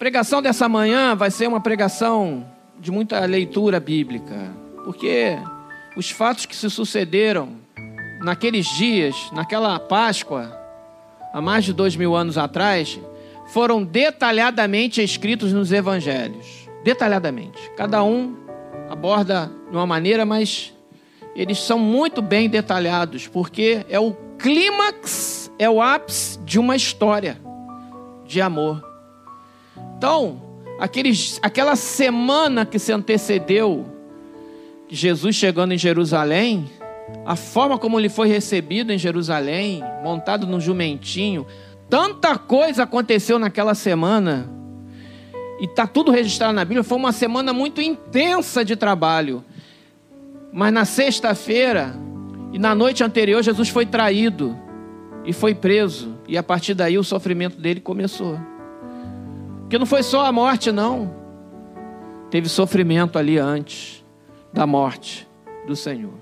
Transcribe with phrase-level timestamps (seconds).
[0.00, 2.46] pregação dessa manhã vai ser uma pregação
[2.80, 4.50] de muita leitura bíblica,
[4.82, 5.36] porque
[5.94, 7.50] os fatos que se sucederam
[8.22, 10.58] naqueles dias, naquela Páscoa,
[11.34, 12.98] há mais de dois mil anos atrás,
[13.48, 16.66] foram detalhadamente escritos nos evangelhos.
[16.82, 17.60] Detalhadamente.
[17.76, 18.34] Cada um
[18.88, 20.72] aborda de uma maneira, mas
[21.36, 27.38] eles são muito bem detalhados, porque é o clímax, é o ápice de uma história
[28.24, 28.89] de amor.
[29.96, 30.42] Então,
[30.78, 33.86] aqueles, aquela semana que se antecedeu
[34.88, 36.68] Jesus chegando em Jerusalém,
[37.24, 41.46] a forma como ele foi recebido em Jerusalém, montado no jumentinho,
[41.88, 44.50] tanta coisa aconteceu naquela semana.
[45.60, 46.82] E está tudo registrado na Bíblia.
[46.82, 49.44] Foi uma semana muito intensa de trabalho.
[50.52, 51.94] Mas na sexta-feira
[52.52, 54.58] e na noite anterior, Jesus foi traído
[55.24, 56.18] e foi preso.
[56.26, 58.40] E a partir daí o sofrimento dele começou.
[59.70, 61.14] Porque não foi só a morte, não.
[62.28, 64.04] Teve sofrimento ali antes
[64.52, 65.28] da morte
[65.64, 66.14] do Senhor.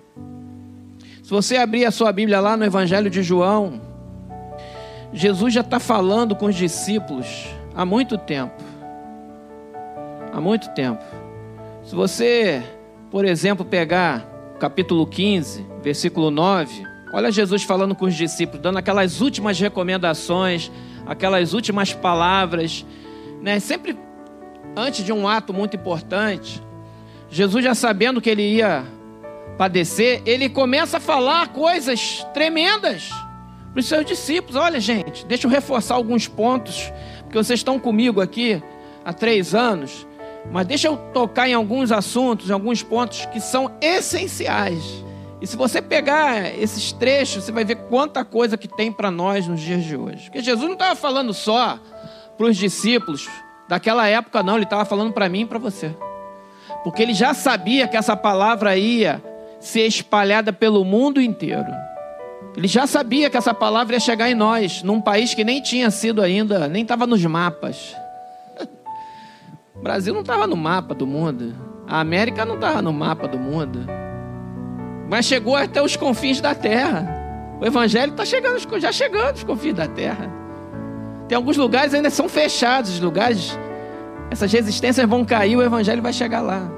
[1.23, 3.81] Se você abrir a sua Bíblia lá no Evangelho de João,
[5.15, 8.63] Jesus já está falando com os discípulos há muito tempo.
[10.31, 11.03] Há muito tempo.
[11.83, 12.63] Se você,
[13.11, 14.29] por exemplo, pegar
[14.61, 20.71] capítulo 15, versículo 9, olha Jesus falando com os discípulos, dando aquelas últimas recomendações,
[21.07, 22.85] aquelas últimas palavras,
[23.41, 23.61] né?
[23.61, 23.97] Sempre
[24.77, 26.63] antes de um ato muito importante,
[27.31, 28.85] Jesus já sabendo que ele ia
[29.57, 33.11] padecer, ele começa a falar coisas tremendas
[33.73, 34.57] para os seus discípulos.
[34.57, 38.63] Olha, gente, deixa eu reforçar alguns pontos, porque vocês estão comigo aqui
[39.05, 40.07] há três anos,
[40.51, 45.05] mas deixa eu tocar em alguns assuntos, em alguns pontos que são essenciais.
[45.41, 49.47] E se você pegar esses trechos, você vai ver quanta coisa que tem para nós
[49.47, 50.25] nos dias de hoje.
[50.25, 51.79] Porque Jesus não estava falando só
[52.39, 53.29] para os discípulos
[53.69, 55.95] daquela época, não, ele estava falando para mim e para você.
[56.85, 59.23] Porque ele já sabia que essa palavra ia
[59.61, 61.67] ser espalhada pelo mundo inteiro.
[62.57, 65.91] Ele já sabia que essa palavra ia chegar em nós, num país que nem tinha
[65.91, 67.95] sido ainda, nem estava nos mapas.
[69.75, 71.55] O Brasil não estava no mapa do mundo.
[71.87, 73.87] A América não estava no mapa do mundo.
[75.11, 77.07] Mas chegou até os confins da terra.
[77.61, 80.38] O evangelho está chegando, já chegando aos confins da terra.
[81.29, 83.59] Tem alguns lugares ainda são fechados, os lugares,
[84.31, 86.69] essas resistências vão cair, o evangelho vai chegar lá.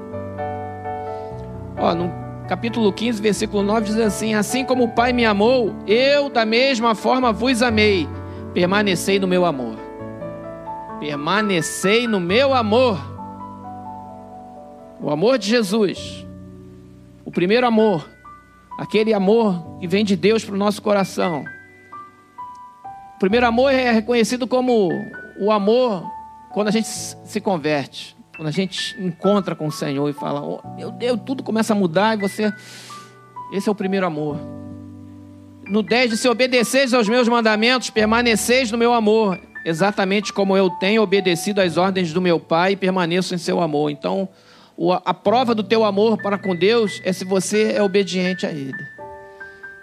[1.77, 2.11] Ó, no
[2.49, 6.93] capítulo 15, versículo 9 diz assim: Assim como o Pai me amou, eu da mesma
[6.93, 8.07] forma vos amei.
[8.53, 9.77] Permanecei no meu amor.
[10.99, 12.99] Permanecei no meu amor.
[15.01, 16.27] O amor de Jesus.
[17.23, 18.05] O primeiro amor.
[18.77, 21.45] Aquele amor que vem de Deus para o nosso coração.
[23.21, 24.89] Primeiro amor é reconhecido como
[25.39, 26.03] o amor
[26.51, 28.17] quando a gente se converte.
[28.35, 31.75] Quando a gente encontra com o Senhor e fala, oh, meu Deus, tudo começa a
[31.75, 32.51] mudar e você.
[33.53, 34.39] Esse é o primeiro amor.
[35.67, 40.71] No 10 de se obedeceis aos meus mandamentos, permaneceis no meu amor, exatamente como eu
[40.71, 43.91] tenho obedecido às ordens do meu Pai e permaneço em seu amor.
[43.91, 44.27] Então,
[45.05, 49.00] a prova do teu amor para com Deus é se você é obediente a Ele.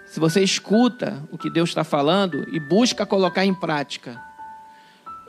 [0.09, 4.19] Se você escuta o que Deus está falando e busca colocar em prática.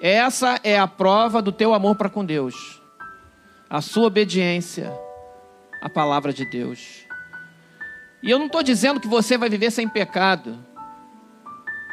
[0.00, 2.80] Essa é a prova do teu amor para com Deus
[3.68, 4.90] a sua obediência
[5.80, 7.06] à palavra de Deus.
[8.22, 10.58] E eu não estou dizendo que você vai viver sem pecado.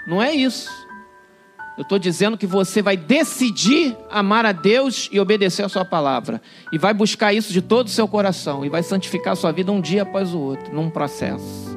[0.07, 0.71] Não é isso.
[1.77, 6.41] Eu estou dizendo que você vai decidir amar a Deus e obedecer a Sua palavra.
[6.71, 8.65] E vai buscar isso de todo o seu coração.
[8.65, 11.76] E vai santificar a sua vida um dia após o outro, num processo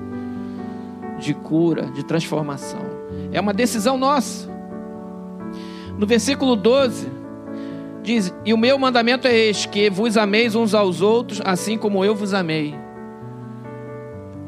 [1.20, 2.80] de cura, de transformação.
[3.32, 4.48] É uma decisão nossa.
[5.98, 7.20] No versículo 12,
[8.02, 12.04] Diz: E o meu mandamento é este: que vos ameis uns aos outros, assim como
[12.04, 12.74] eu vos amei.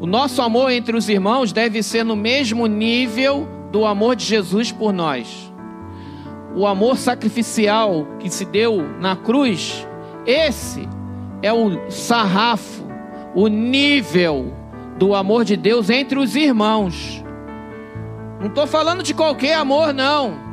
[0.01, 4.73] O nosso amor entre os irmãos deve ser no mesmo nível do amor de Jesus
[4.73, 5.53] por nós.
[6.57, 9.87] O amor sacrificial que se deu na cruz,
[10.27, 10.89] esse
[11.41, 12.83] é o sarrafo,
[13.35, 14.53] o nível
[14.99, 17.25] do amor de Deus entre os irmãos.
[18.41, 20.53] Não estou falando de qualquer amor, não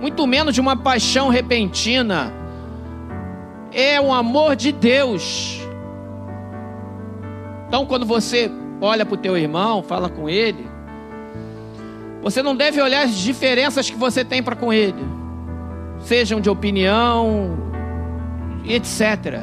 [0.00, 2.32] muito menos de uma paixão repentina.
[3.72, 5.60] É o amor de Deus.
[7.68, 10.66] Então, quando você olha para o teu irmão, fala com ele,
[12.22, 15.04] você não deve olhar as diferenças que você tem para com ele,
[16.00, 17.56] sejam de opinião,
[18.64, 19.42] etc.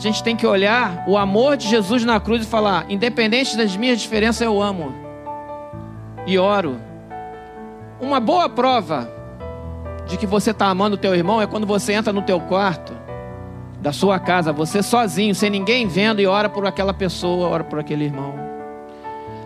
[0.00, 4.00] Gente tem que olhar o amor de Jesus na cruz e falar: independente das minhas
[4.00, 4.94] diferenças, eu amo
[6.26, 6.80] e oro.
[8.00, 9.12] Uma boa prova
[10.06, 12.94] de que você está amando o teu irmão é quando você entra no teu quarto,
[13.78, 17.78] da sua casa, você sozinho, sem ninguém vendo e ora por aquela pessoa, ora por
[17.78, 18.32] aquele irmão.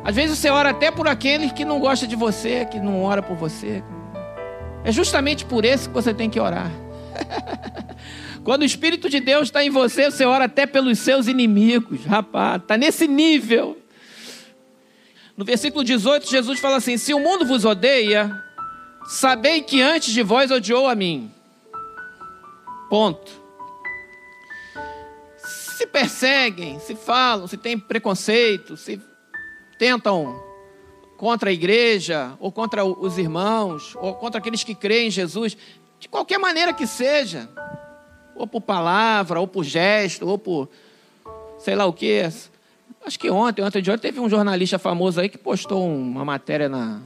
[0.04, 3.20] Às vezes você ora até por aquele que não gosta de você, que não ora
[3.20, 3.82] por você.
[4.84, 6.70] É justamente por esse que você tem que orar.
[8.44, 12.04] Quando o Espírito de Deus está em você, você ora até pelos seus inimigos.
[12.04, 13.78] Rapaz, está nesse nível.
[15.34, 18.30] No versículo 18, Jesus fala assim: Se o mundo vos odeia,
[19.06, 21.32] sabei que antes de vós odiou a mim.
[22.90, 23.32] Ponto.
[25.38, 29.00] Se perseguem, se falam, se têm preconceito, se
[29.78, 30.38] tentam
[31.16, 35.56] contra a igreja, ou contra os irmãos, ou contra aqueles que creem em Jesus,
[35.98, 37.48] de qualquer maneira que seja,
[38.36, 40.68] ou por palavra, ou por gesto, ou por
[41.58, 42.22] sei lá o que.
[43.06, 46.68] Acho que ontem, ontem de ontem, teve um jornalista famoso aí que postou uma matéria
[46.68, 47.00] na,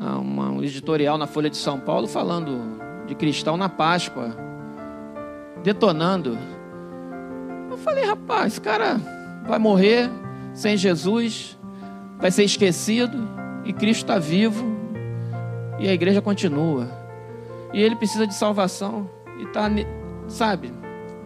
[0.00, 4.36] um editorial na Folha de São Paulo falando de cristão na Páscoa,
[5.62, 6.38] detonando.
[7.70, 9.00] Eu falei, rapaz, esse cara
[9.46, 10.10] vai morrer
[10.54, 11.58] sem Jesus,
[12.18, 13.28] vai ser esquecido
[13.64, 14.64] e Cristo está vivo
[15.78, 16.88] e a igreja continua.
[17.72, 19.08] E ele precisa de salvação
[19.38, 19.68] e está
[20.30, 20.72] sabe,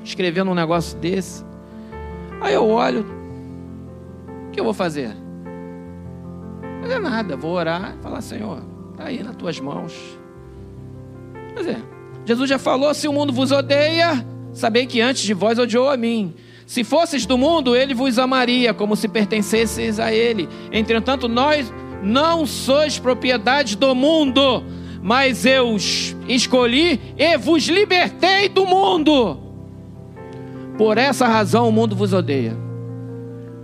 [0.03, 1.45] escrevendo um negócio desse.
[2.41, 3.07] Aí eu olho,
[4.49, 5.15] o que eu vou fazer?
[6.83, 8.63] Não é nada, vou orar e falar, Senhor,
[8.93, 10.19] está aí nas tuas mãos.
[11.55, 11.77] Quer é,
[12.25, 15.97] Jesus já falou: se o mundo vos odeia, sabei que antes de vós odiou a
[15.97, 16.35] mim.
[16.67, 20.49] Se fosses do mundo, ele vos amaria, como se pertencesseis a ele.
[20.73, 21.73] Entretanto, nós
[22.03, 24.65] não sois propriedade do mundo,
[25.05, 29.39] mas eu os escolhi e vos libertei do mundo.
[30.79, 32.57] Por essa razão o mundo vos odeia.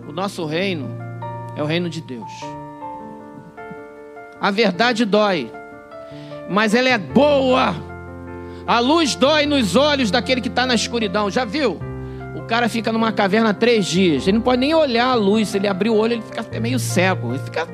[0.06, 0.90] O nosso reino
[1.56, 2.30] é o reino de Deus.
[4.38, 5.50] A verdade dói,
[6.50, 7.74] mas ela é boa.
[8.66, 11.30] A luz dói nos olhos daquele que está na escuridão.
[11.30, 11.80] Já viu?
[12.36, 14.26] O cara fica numa caverna três dias.
[14.26, 15.48] Ele não pode nem olhar a luz.
[15.48, 17.30] Se ele abrir o olho, ele fica até meio cego.
[17.30, 17.66] Ele fica,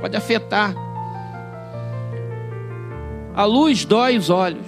[0.00, 0.89] pode afetar.
[3.34, 4.66] A luz dói os olhos.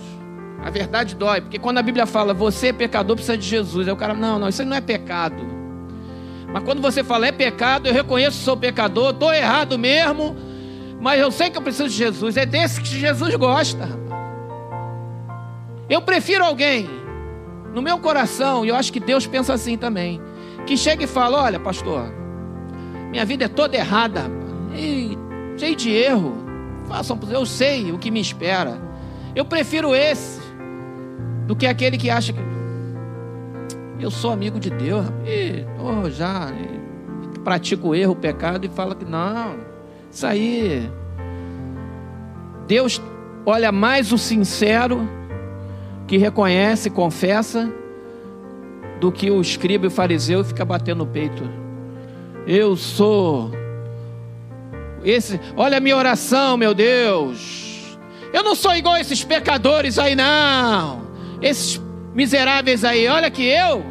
[0.63, 3.93] A verdade dói, porque quando a Bíblia fala você é pecador, precisa de Jesus, aí
[3.93, 5.43] o cara, não, não, isso não é pecado.
[6.53, 10.37] Mas quando você fala é pecado, eu reconheço que sou pecador, estou errado mesmo,
[11.01, 12.37] mas eu sei que eu preciso de Jesus.
[12.37, 13.89] É desse que Jesus gosta.
[15.89, 16.89] Eu prefiro alguém,
[17.75, 20.21] no meu coração, e eu acho que Deus pensa assim também,
[20.65, 22.05] que chega e fala: Olha, pastor,
[23.11, 24.23] minha vida é toda errada,
[24.77, 25.19] e
[25.59, 26.42] cheio de erro.
[26.93, 28.79] Façam, eu sei o que me espera.
[29.35, 30.39] Eu prefiro esse
[31.47, 32.41] do que aquele que acha que
[33.99, 38.69] eu sou amigo de Deus e oh, já e, pratica o erro, o pecado e
[38.69, 39.57] fala que não,
[40.11, 40.87] isso aí.
[42.69, 43.01] Deus
[43.47, 45.01] olha mais o sincero
[46.07, 47.73] que reconhece, confessa,
[49.01, 51.43] do que o escriba e o fariseu fica batendo no peito.
[52.47, 53.51] Eu sou
[55.05, 57.99] esse, olha a minha oração, meu Deus.
[58.33, 61.03] Eu não sou igual a esses pecadores aí, não.
[61.41, 61.81] Esses
[62.15, 63.85] miseráveis aí, olha que eu.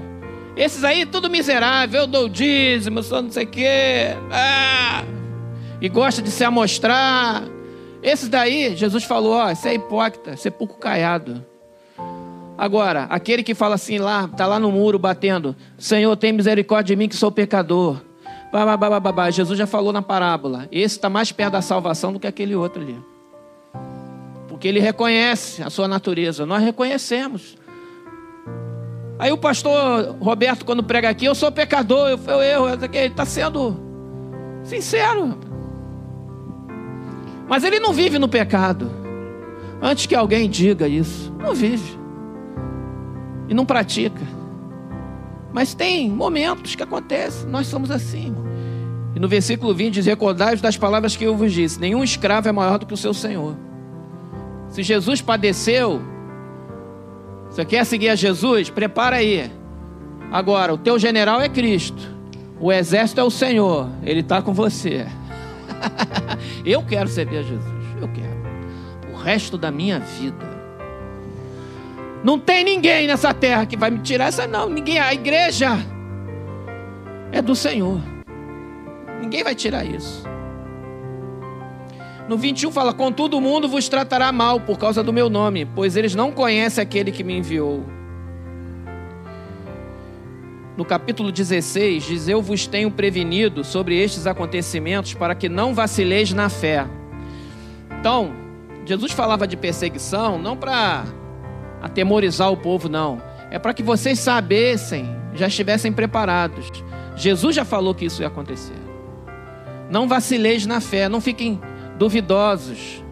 [0.56, 2.02] Esses aí, tudo miserável.
[2.02, 4.16] Eu dou dízimo, sou não sei o quê.
[4.32, 5.04] Ah,
[5.80, 7.44] e gosta de se amostrar.
[8.02, 11.46] Esses daí, Jesus falou: ó, você é hipócrita, é caiado.
[12.58, 17.00] Agora, aquele que fala assim lá, está lá no muro batendo: Senhor, tem misericórdia de
[17.00, 18.02] mim que sou pecador.
[18.52, 20.68] Babá, Jesus já falou na parábola.
[20.72, 23.00] Esse está mais perto da salvação do que aquele outro ali.
[24.50, 26.46] Porque ele reconhece a sua natureza.
[26.46, 27.58] Nós reconhecemos.
[29.18, 32.68] Aí o pastor Roberto, quando prega aqui, eu sou pecador, eu fui erro.
[32.68, 33.80] Ele está sendo
[34.64, 35.38] sincero.
[37.48, 38.92] Mas ele não vive no pecado.
[39.82, 41.98] Antes que alguém diga isso, não vive.
[43.48, 44.41] E não pratica.
[45.54, 48.34] Mas tem momentos que acontecem, nós somos assim.
[49.16, 52.52] E no versículo 20 diz: Recordai-vos das palavras que eu vos disse: nenhum escravo é
[52.52, 53.56] maior do que o seu senhor.
[54.70, 56.02] Se Jesus padeceu,
[57.50, 58.70] você quer seguir a Jesus?
[58.70, 59.52] Prepara aí.
[60.32, 62.02] Agora, o teu general é Cristo,
[62.58, 65.06] o exército é o Senhor, ele está com você.
[66.66, 69.12] eu quero servir a Jesus, eu quero.
[69.14, 70.51] O resto da minha vida.
[72.24, 74.70] Não tem ninguém nessa terra que vai me tirar essa, não.
[74.70, 75.00] Ninguém.
[75.00, 75.72] A igreja
[77.32, 78.00] é do Senhor.
[79.20, 80.24] Ninguém vai tirar isso.
[82.28, 85.96] No 21 fala: Contudo, o mundo vos tratará mal por causa do meu nome, pois
[85.96, 87.84] eles não conhecem aquele que me enviou.
[90.78, 96.32] No capítulo 16, diz: Eu vos tenho prevenido sobre estes acontecimentos para que não vacileis
[96.32, 96.86] na fé.
[98.00, 98.32] Então,
[98.86, 101.04] Jesus falava de perseguição não para
[101.82, 103.22] atemorizar o povo, não.
[103.50, 106.70] É para que vocês sabessem, já estivessem preparados.
[107.16, 108.80] Jesus já falou que isso ia acontecer.
[109.90, 111.60] Não vacileis na fé, não fiquem
[111.98, 113.04] duvidosos.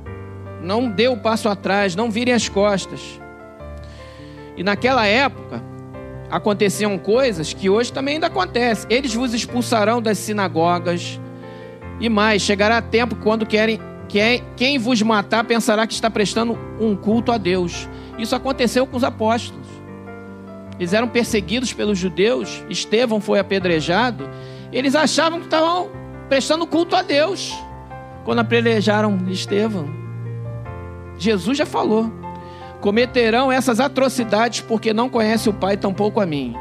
[0.61, 3.19] Não dê o passo atrás, não virem as costas.
[4.55, 5.61] E naquela época,
[6.29, 8.88] aconteciam coisas que hoje também ainda acontecem.
[8.89, 11.19] Eles vos expulsarão das sinagogas.
[11.99, 16.95] E mais, chegará tempo quando querem que quem vos matar pensará que está prestando um
[16.95, 17.88] culto a Deus.
[18.19, 19.65] Isso aconteceu com os apóstolos.
[20.77, 24.29] Eles eram perseguidos pelos judeus, Estevão foi apedrejado.
[24.71, 25.89] Eles achavam que estavam
[26.27, 27.53] prestando culto a Deus
[28.23, 29.89] quando apedrejaram Estevão.
[31.17, 32.11] Jesus já falou:
[32.79, 36.55] cometerão essas atrocidades porque não conhecem o Pai, tampouco a mim.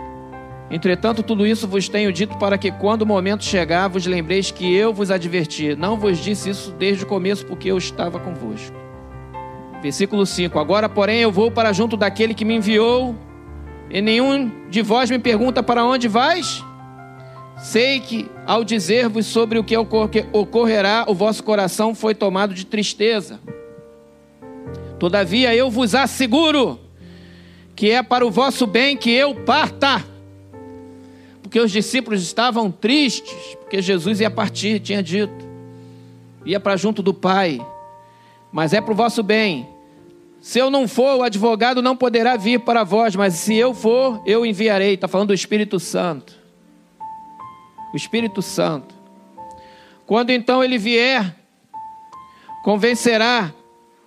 [0.71, 4.75] Entretanto, tudo isso vos tenho dito para que, quando o momento chegar, vos lembreis que
[4.75, 5.75] eu vos adverti.
[5.75, 8.88] Não vos disse isso desde o começo, porque eu estava convosco.
[9.83, 13.15] Versículo 5: Agora, porém, eu vou para junto daquele que me enviou,
[13.91, 16.65] e nenhum de vós me pergunta para onde vais?
[17.59, 19.77] Sei que, ao dizer-vos sobre o que
[20.33, 23.41] ocorrerá, o vosso coração foi tomado de tristeza.
[24.99, 26.79] Todavia, eu vos asseguro
[27.75, 30.05] que é para o vosso bem que eu parta
[31.49, 35.33] porque os discípulos estavam tristes, porque Jesus ia partir, tinha dito,
[36.45, 37.59] ia para junto do Pai,
[38.53, 39.69] mas é para o vosso bem.
[40.41, 44.23] Se eu não for, o advogado não poderá vir para vós, mas se eu for,
[44.25, 44.95] eu enviarei.
[44.95, 46.39] Está falando do Espírito Santo.
[47.93, 48.95] O Espírito Santo.
[50.07, 51.35] Quando então ele vier,
[52.63, 53.53] convencerá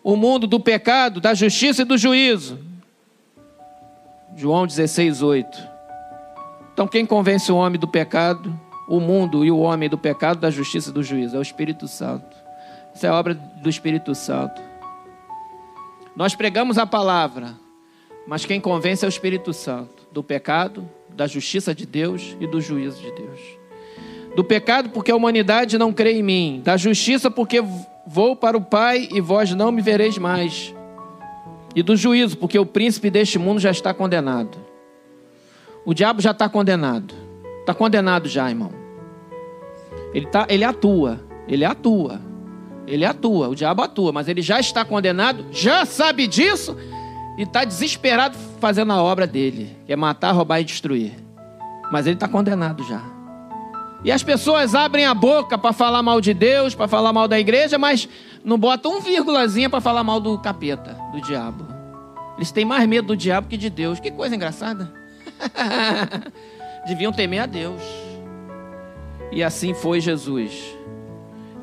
[0.03, 2.60] o mundo do pecado, da justiça e do juízo.
[4.36, 5.71] João 16, 8.
[6.74, 8.57] Então, quem convence o homem do pecado,
[8.88, 11.36] o mundo e o homem do pecado, da justiça e do juízo?
[11.36, 12.40] É o Espírito Santo.
[12.93, 14.62] Isso é obra do Espírito Santo.
[16.15, 17.53] Nós pregamos a palavra,
[18.27, 22.60] mas quem convence é o Espírito Santo do pecado, da justiça de Deus e do
[22.60, 23.39] juízo de Deus.
[24.36, 26.62] Do pecado, porque a humanidade não crê em mim.
[26.63, 27.63] Da justiça, porque
[28.05, 30.74] vou para o Pai e vós não me vereis mais.
[31.75, 34.57] E do juízo, porque o príncipe deste mundo já está condenado.
[35.86, 37.13] O diabo já está condenado.
[37.60, 38.71] Está condenado já, irmão.
[40.13, 41.19] Ele, tá, ele atua.
[41.48, 42.21] Ele atua.
[42.88, 43.50] Ele atua.
[43.50, 44.11] O diabo atua.
[44.11, 46.75] Mas ele já está condenado, já sabe disso
[47.38, 51.13] e está desesperado fazendo a obra dele, que é matar, roubar e destruir.
[51.91, 53.01] Mas ele está condenado já.
[54.03, 57.39] E as pessoas abrem a boca para falar mal de Deus, para falar mal da
[57.39, 58.09] igreja, mas
[58.43, 61.67] não botam um vírgulazinha para falar mal do capeta, do diabo.
[62.38, 64.00] Eles têm mais medo do diabo que de Deus.
[64.00, 64.91] Que coisa engraçada.
[66.88, 67.81] Deviam temer a Deus.
[69.31, 70.75] E assim foi Jesus.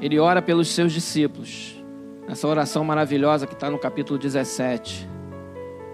[0.00, 1.74] Ele ora pelos seus discípulos.
[2.28, 5.08] Nessa oração maravilhosa que está no capítulo 17,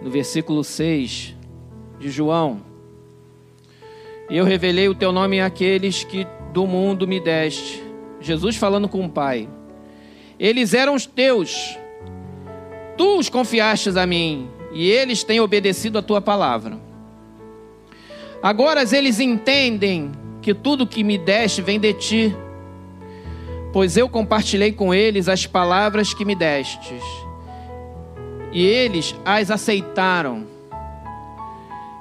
[0.03, 1.35] no versículo 6
[1.99, 2.61] de João.
[4.29, 7.83] Eu revelei o teu nome àqueles que do mundo me deste.
[8.21, 9.49] Jesus falando com o Pai.
[10.39, 11.79] Eles eram os teus.
[12.97, 16.79] Tu os confiastes a mim, e eles têm obedecido a tua palavra.
[18.43, 22.37] Agora eles entendem que tudo que me deste vem de ti,
[23.75, 27.03] pois eu compartilhei com eles as palavras que me destes,
[28.53, 30.47] e eles as aceitaram.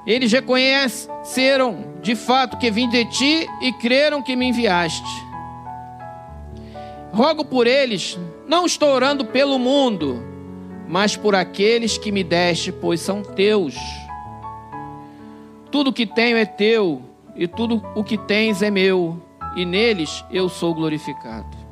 [0.06, 5.02] Eles reconheceram de fato que vim de ti e creram que me enviaste.
[7.12, 8.16] Rogo por eles,
[8.46, 10.22] não estou orando pelo mundo,
[10.86, 13.74] mas por aqueles que me deste, pois são teus.
[15.72, 17.02] Tudo que tenho é teu,
[17.34, 19.20] e tudo o que tens é meu,
[19.56, 21.63] e neles eu sou glorificado.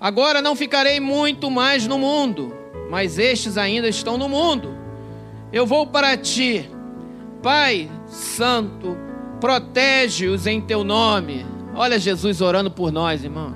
[0.00, 2.54] Agora não ficarei muito mais no mundo,
[2.90, 4.74] mas estes ainda estão no mundo.
[5.52, 6.70] Eu vou para ti,
[7.42, 8.96] Pai Santo,
[9.40, 11.44] protege-os em teu nome.
[11.74, 13.54] Olha Jesus orando por nós, irmão.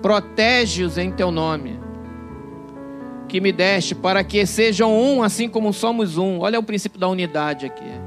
[0.00, 1.80] Protege-os em teu nome
[3.28, 6.38] que me deste, para que sejam um, assim como somos um.
[6.38, 8.03] Olha o princípio da unidade aqui.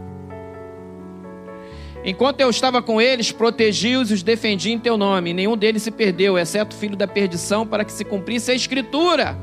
[2.08, 5.34] Enquanto eu estava com eles, protegi-os e os defendi em teu nome.
[5.34, 9.38] Nenhum deles se perdeu, exceto o filho da perdição, para que se cumprisse a escritura.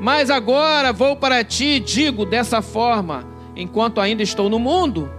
[0.00, 5.12] Mas agora vou para ti e digo dessa forma, enquanto ainda estou no mundo,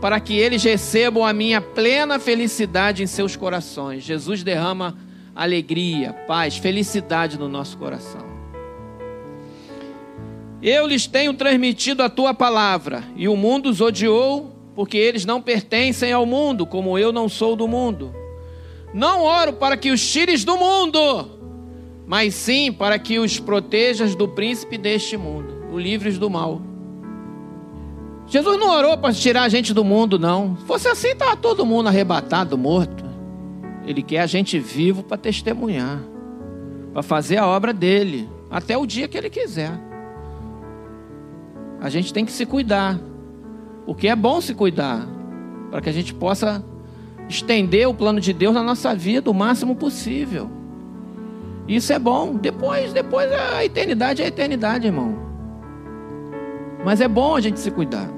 [0.00, 4.04] para que eles recebam a minha plena felicidade em seus corações.
[4.04, 4.96] Jesus derrama
[5.34, 8.22] alegria, paz, felicidade no nosso coração.
[10.62, 15.40] Eu lhes tenho transmitido a tua palavra, e o mundo os odiou, porque eles não
[15.40, 18.14] pertencem ao mundo, como eu não sou do mundo.
[18.92, 20.98] Não oro para que os tires do mundo,
[22.06, 26.60] mas sim para que os protejas do príncipe deste mundo, o livres do mal.
[28.26, 30.56] Jesus não orou para tirar a gente do mundo, não.
[30.56, 33.04] Se fosse assim, estava todo mundo arrebatado, morto.
[33.86, 36.00] Ele quer a gente vivo para testemunhar,
[36.92, 39.72] para fazer a obra dele, até o dia que ele quiser.
[41.80, 42.98] A gente tem que se cuidar,
[43.86, 45.06] porque é bom se cuidar,
[45.70, 46.64] para que a gente possa
[47.28, 50.50] estender o plano de Deus na nossa vida o máximo possível.
[51.66, 52.36] Isso é bom.
[52.36, 55.18] Depois, depois a eternidade é a eternidade, irmão.
[56.84, 58.08] Mas é bom a gente se cuidar.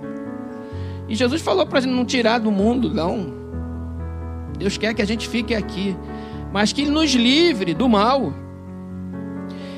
[1.08, 3.32] E Jesus falou para a gente não tirar do mundo, não.
[4.58, 5.96] Deus quer que a gente fique aqui,
[6.52, 8.32] mas que Ele nos livre do mal.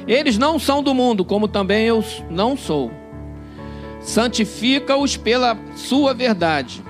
[0.06, 2.90] Eles não são do mundo, como também eu não sou.
[4.00, 6.82] Santifica-os pela Sua verdade.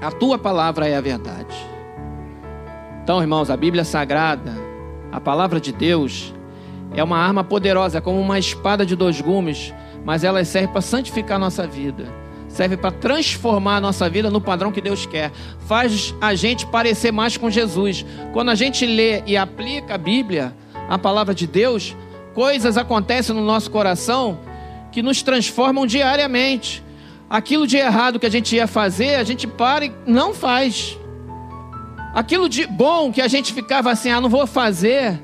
[0.00, 1.56] A Tua palavra é a verdade.
[3.02, 4.52] Então, irmãos, a Bíblia Sagrada,
[5.10, 6.34] a palavra de Deus,
[6.94, 9.72] é uma arma poderosa, é como uma espada de dois gumes,
[10.04, 12.06] mas ela serve para santificar nossa vida
[12.48, 15.30] serve para transformar a nossa vida no padrão que Deus quer.
[15.66, 18.04] Faz a gente parecer mais com Jesus.
[18.32, 20.52] Quando a gente lê e aplica a Bíblia,
[20.88, 21.94] a palavra de Deus,
[22.34, 24.38] coisas acontecem no nosso coração
[24.98, 26.82] que nos transformam diariamente.
[27.30, 30.98] Aquilo de errado que a gente ia fazer, a gente para e não faz.
[32.12, 35.22] Aquilo de bom que a gente ficava assim, ah, não vou fazer.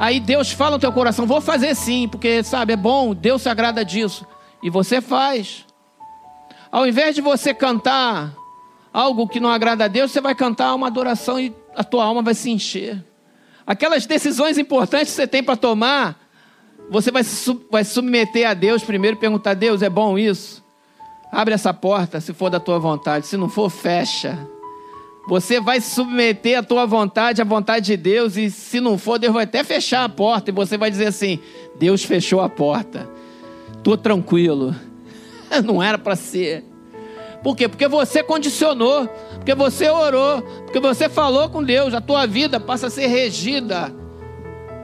[0.00, 3.48] Aí Deus fala no teu coração, vou fazer sim, porque sabe, é bom, Deus se
[3.48, 4.26] agrada disso.
[4.60, 5.64] E você faz.
[6.72, 8.34] Ao invés de você cantar
[8.92, 12.20] algo que não agrada a Deus, você vai cantar uma adoração e a tua alma
[12.20, 13.04] vai se encher.
[13.64, 16.23] Aquelas decisões importantes que você tem para tomar,
[16.90, 20.62] você vai se, vai submeter a Deus primeiro, perguntar: Deus, é bom isso?
[21.32, 23.26] Abre essa porta, se for da tua vontade.
[23.26, 24.38] Se não for, fecha.
[25.26, 29.32] Você vai submeter a tua vontade à vontade de Deus, e se não for, Deus
[29.32, 31.38] vai até fechar a porta, e você vai dizer assim:
[31.76, 33.08] Deus fechou a porta,
[33.76, 34.74] estou tranquilo.
[35.64, 36.64] Não era para ser.
[37.42, 37.68] Por quê?
[37.68, 41.94] Porque você condicionou, porque você orou, porque você falou com Deus.
[41.94, 43.94] A tua vida passa a ser regida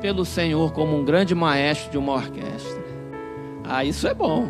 [0.01, 2.85] pelo Senhor como um grande maestro de uma orquestra.
[3.65, 4.49] Ah, isso é bom.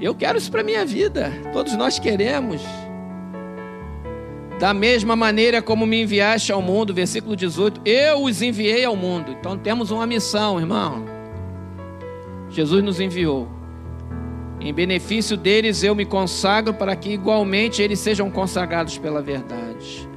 [0.00, 1.32] Eu quero isso para minha vida.
[1.52, 2.62] Todos nós queremos.
[4.58, 9.32] Da mesma maneira como me enviaste ao mundo, versículo 18, eu os enviei ao mundo.
[9.32, 11.04] Então temos uma missão, irmão.
[12.48, 13.48] Jesus nos enviou.
[14.60, 20.08] Em benefício deles eu me consagro para que igualmente eles sejam consagrados pela verdade.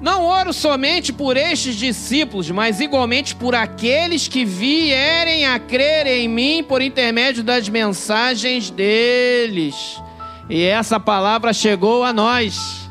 [0.00, 6.28] Não oro somente por estes discípulos, mas igualmente por aqueles que vierem a crer em
[6.28, 10.00] mim por intermédio das mensagens deles.
[10.48, 12.88] E essa palavra chegou a nós.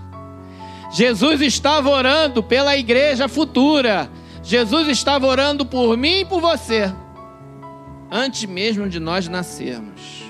[0.93, 4.09] Jesus estava orando pela igreja futura.
[4.43, 6.93] Jesus estava orando por mim e por você
[8.11, 10.23] antes mesmo de nós nascermos.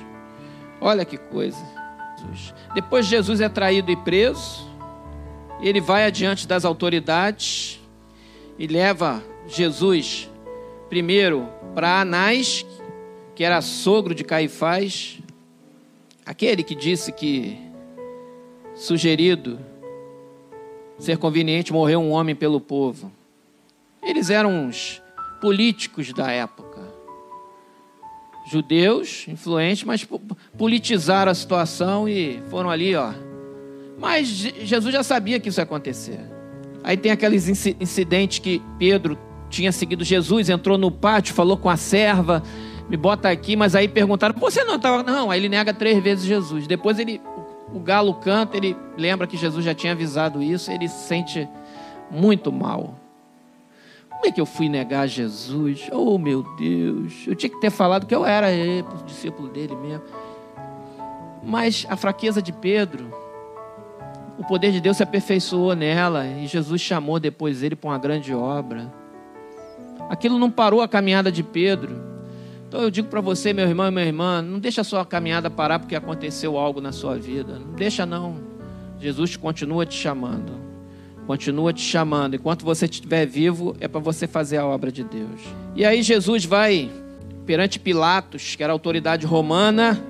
[0.82, 1.58] Olha que coisa.
[2.74, 4.67] Depois Jesus é traído e preso,
[5.62, 7.80] ele vai adiante das autoridades
[8.58, 10.30] e leva Jesus
[10.90, 12.66] primeiro para Anás,
[13.36, 15.20] que era sogro de Caifás,
[16.26, 17.58] aquele que disse que
[18.76, 19.60] sugerido
[20.98, 23.12] ser conveniente morrer um homem pelo povo.
[24.02, 25.02] Eles eram os
[25.40, 26.68] políticos da época
[28.50, 30.08] judeus influentes, mas
[30.58, 33.12] politizaram a situação e foram ali, ó.
[33.98, 36.20] Mas Jesus já sabia que isso ia acontecer.
[36.84, 39.18] Aí tem aqueles incidentes que Pedro
[39.50, 42.44] tinha seguido Jesus, entrou no pátio, falou com a serva,
[42.88, 45.04] me bota aqui, mas aí perguntaram: você não estava.
[45.04, 46.68] Não, aí ele nega três vezes Jesus.
[46.68, 47.22] Depois ele,
[47.74, 51.48] o galo canta, ele lembra que Jesus já tinha avisado isso, ele se sente
[52.10, 52.98] muito mal.
[54.10, 55.90] Como é que eu fui negar Jesus?
[55.92, 57.14] Oh, meu Deus.
[57.28, 60.04] Eu tinha que ter falado que eu era ele, discípulo dele mesmo.
[61.44, 63.14] Mas a fraqueza de Pedro,
[64.38, 68.34] o poder de Deus se aperfeiçoou nela e Jesus chamou depois ele para uma grande
[68.34, 68.92] obra.
[70.10, 72.00] Aquilo não parou a caminhada de Pedro.
[72.68, 75.50] Então eu digo para você, meu irmão e minha irmã, não deixa a sua caminhada
[75.50, 77.58] parar porque aconteceu algo na sua vida.
[77.60, 78.38] Não deixa não.
[79.00, 80.68] Jesus continua te chamando
[81.28, 82.36] continua te chamando.
[82.36, 85.42] Enquanto você estiver vivo, é para você fazer a obra de Deus.
[85.76, 86.90] E aí Jesus vai
[87.46, 90.02] perante Pilatos, que era a autoridade romana,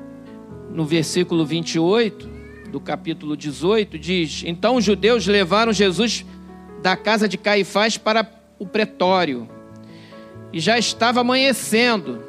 [0.72, 2.37] no versículo 28
[2.72, 6.26] do capítulo 18, diz: Então os judeus levaram Jesus
[6.82, 9.48] da casa de Caifás para o pretório.
[10.54, 12.22] E já estava amanhecendo,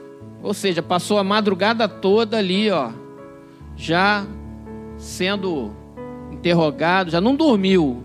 [0.43, 2.91] ou seja, passou a madrugada toda ali, ó,
[3.77, 4.27] já
[4.97, 5.71] sendo
[6.33, 8.05] interrogado, já não dormiu,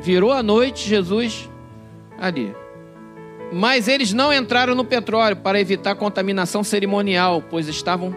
[0.00, 1.48] Virou a noite, Jesus
[2.18, 2.54] ali.
[3.52, 8.16] Mas eles não entraram no petróleo para evitar contaminação cerimonial, pois estavam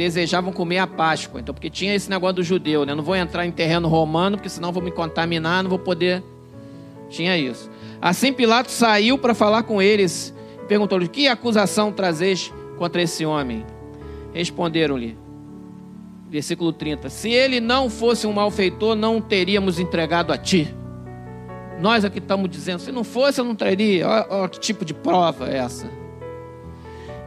[0.00, 1.40] desejavam comer a Páscoa.
[1.40, 2.94] Então, porque tinha esse negócio do judeu, né?
[2.94, 6.22] Não vou entrar em terreno romano, porque senão vou me contaminar, não vou poder.
[7.10, 7.70] Tinha isso.
[8.00, 10.34] Assim Pilatos saiu para falar com eles,
[10.66, 13.66] perguntou-lhes: "Que acusação trazes contra esse homem?"
[14.32, 15.18] Responderam-lhe:
[16.30, 17.10] Versículo 30.
[17.10, 20.72] Se ele não fosse um malfeitor, não teríamos entregado a ti.
[21.80, 24.06] Nós aqui estamos dizendo, se não fosse, eu não traria.
[24.08, 25.90] Olha, olha que tipo de prova é essa.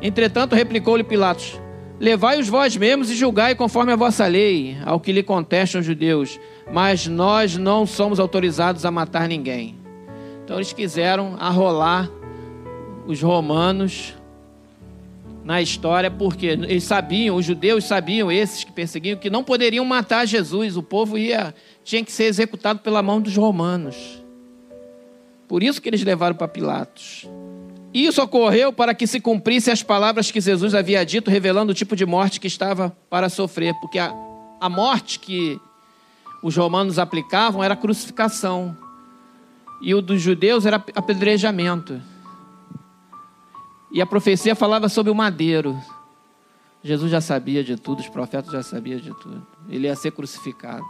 [0.02, 1.60] Entretanto, replicou-lhe Pilatos:
[2.00, 6.40] Levai-os vós mesmos e julgai conforme a vossa lei, ao que lhe contestam os judeus.
[6.72, 9.76] Mas nós não somos autorizados a matar ninguém.
[10.44, 12.10] Então eles quiseram arrolar
[13.06, 14.14] os romanos
[15.44, 20.26] na história, porque eles sabiam, os judeus sabiam, esses que perseguiam, que não poderiam matar
[20.26, 20.78] Jesus.
[20.78, 21.54] O povo ia,
[21.84, 24.24] tinha que ser executado pela mão dos romanos.
[25.48, 27.28] Por isso que eles levaram para Pilatos.
[27.94, 31.96] Isso ocorreu para que se cumprissem as palavras que Jesus havia dito, revelando o tipo
[31.96, 33.74] de morte que estava para sofrer.
[33.80, 34.12] Porque a,
[34.60, 35.60] a morte que
[36.42, 38.76] os romanos aplicavam era crucificação.
[39.80, 42.02] E o dos judeus era apedrejamento.
[43.92, 45.80] E a profecia falava sobre o madeiro.
[46.84, 49.46] Jesus já sabia de tudo, os profetas já sabiam de tudo.
[49.70, 50.84] Ele ia ser crucificado.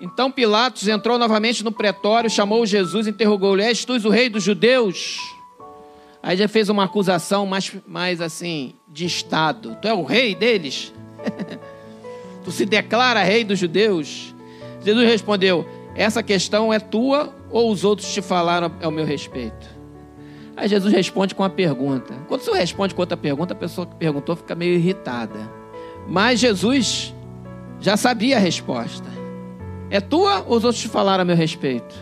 [0.00, 5.33] Então Pilatos entrou novamente no pretório, chamou Jesus, interrogou-lhe: És tu o rei dos judeus?
[6.26, 9.76] Aí já fez uma acusação mais, mais assim, de Estado.
[9.82, 10.90] Tu é o rei deles?
[12.42, 14.34] tu se declara rei dos judeus?
[14.82, 19.68] Jesus respondeu: Essa questão é tua ou os outros te falaram ao meu respeito?
[20.56, 22.14] Aí Jesus responde com uma pergunta.
[22.26, 25.52] Quando você responde com outra pergunta, a pessoa que perguntou fica meio irritada.
[26.08, 27.14] Mas Jesus
[27.80, 29.10] já sabia a resposta.
[29.90, 31.94] É tua ou os outros te falaram a meu respeito?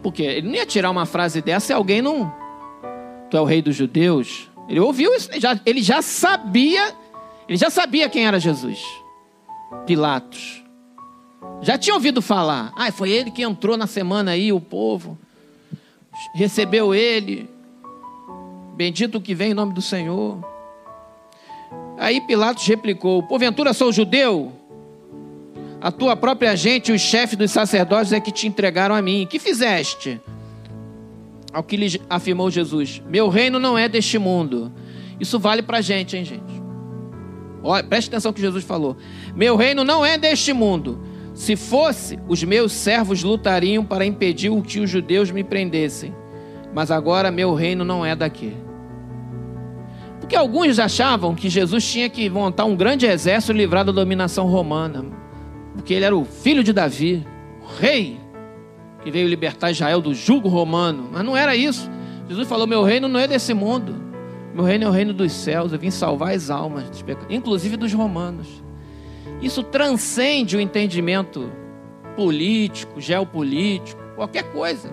[0.00, 2.41] Porque ele não ia tirar uma frase dessa se alguém não.
[3.32, 4.50] Tu é o rei dos judeus.
[4.68, 6.94] Ele ouviu isso, já, ele já sabia,
[7.48, 8.84] ele já sabia quem era Jesus.
[9.86, 10.62] Pilatos.
[11.62, 12.74] Já tinha ouvido falar.
[12.76, 15.16] Ah, foi ele que entrou na semana aí, o povo.
[16.34, 17.48] Recebeu ele.
[18.76, 20.38] Bendito que vem em nome do Senhor.
[21.96, 24.52] Aí Pilatos replicou: Porventura sou judeu?
[25.80, 29.26] A tua própria gente, os chefes dos sacerdotes, é que te entregaram a mim.
[29.26, 30.20] Que fizeste?
[31.52, 34.72] Ao que lhe afirmou Jesus: Meu reino não é deste mundo.
[35.20, 36.62] Isso vale para a gente, hein, gente?
[37.62, 38.96] Olha, preste atenção no que Jesus falou.
[39.36, 41.00] Meu reino não é deste mundo.
[41.34, 46.14] Se fosse, os meus servos lutariam para impedir o que os judeus me prendessem.
[46.74, 48.52] Mas agora meu reino não é daqui.
[50.18, 54.46] Porque alguns achavam que Jesus tinha que montar um grande exército e livrar da dominação
[54.46, 55.22] romana
[55.74, 57.26] porque ele era o filho de Davi,
[57.62, 58.18] o rei,
[59.02, 61.08] que veio libertar Israel do jugo romano.
[61.12, 61.90] Mas não era isso.
[62.28, 63.94] Jesus falou: Meu reino não é desse mundo.
[64.54, 65.72] Meu reino é o reino dos céus.
[65.72, 66.84] Eu vim salvar as almas,
[67.28, 68.62] inclusive dos romanos.
[69.40, 71.50] Isso transcende o entendimento
[72.14, 74.90] político, geopolítico, qualquer coisa.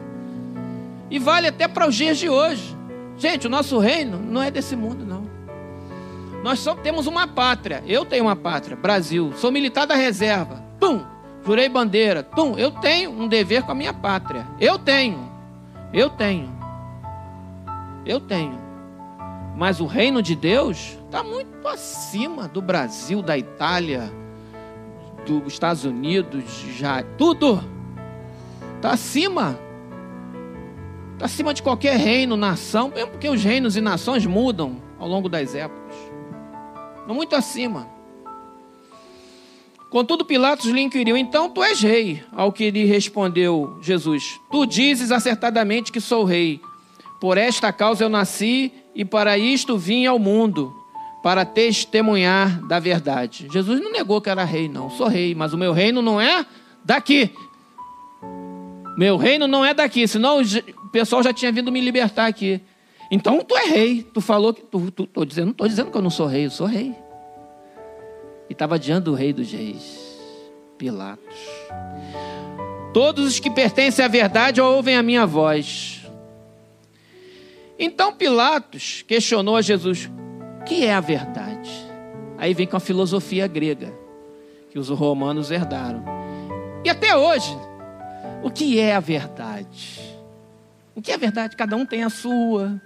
[1.09, 2.75] E vale até para os dias de hoje.
[3.17, 5.29] Gente, o nosso reino não é desse mundo, não.
[6.43, 7.83] Nós só temos uma pátria.
[7.85, 9.33] Eu tenho uma pátria, Brasil.
[9.35, 10.63] Sou militar da reserva.
[10.79, 11.18] Tum!
[11.45, 12.23] Jurei bandeira.
[12.23, 12.57] Tum!
[12.57, 14.45] Eu tenho um dever com a minha pátria.
[14.59, 15.29] Eu tenho.
[15.93, 16.49] Eu tenho.
[18.05, 18.57] Eu tenho.
[19.55, 24.11] Mas o reino de Deus está muito acima do Brasil, da Itália,
[25.25, 26.43] dos Estados Unidos,
[26.77, 27.61] já tudo.
[28.77, 29.59] Está acima.
[31.13, 35.27] Está acima de qualquer reino, nação, mesmo porque os reinos e nações mudam ao longo
[35.27, 35.95] das épocas.
[37.05, 37.98] Muito acima.
[39.89, 42.23] Contudo, Pilatos lhe inquiriu: Então tu és rei?
[42.31, 46.61] Ao que lhe respondeu Jesus: Tu dizes acertadamente que sou rei.
[47.19, 50.73] Por esta causa eu nasci e para isto vim ao mundo,
[51.21, 53.47] para testemunhar da verdade.
[53.51, 54.89] Jesus não negou que era rei, não.
[54.91, 56.45] Sou rei, mas o meu reino não é
[56.85, 57.31] daqui.
[58.95, 62.61] Meu reino não é daqui, senão o pessoal já tinha vindo me libertar aqui.
[63.11, 64.03] Então tu é rei.
[64.13, 64.61] Tu falou que.
[64.61, 66.95] Tu, tu, tô dizendo, não estou dizendo que eu não sou rei, eu sou rei
[68.49, 70.17] e estava diante do rei dos reis,
[70.77, 71.37] Pilatos.
[72.93, 76.01] Todos os que pertencem à verdade ouvem a minha voz.
[77.77, 80.09] Então Pilatos questionou a Jesus:
[80.59, 81.69] o que é a verdade?
[82.37, 83.93] Aí vem com a filosofia grega,
[84.71, 86.03] que os romanos herdaram.
[86.83, 87.55] E até hoje,
[88.41, 89.99] o que é a verdade?
[90.95, 91.55] O que é a verdade?
[91.55, 92.81] Cada um tem a sua.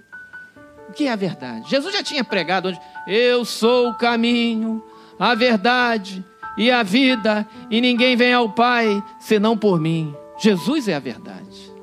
[0.90, 1.70] O que é a verdade?
[1.70, 4.84] Jesus já tinha pregado onde eu sou o caminho,
[5.20, 6.24] a verdade
[6.58, 10.16] e a vida, e ninguém vem ao Pai senão por mim.
[10.38, 11.74] Jesus é a verdade.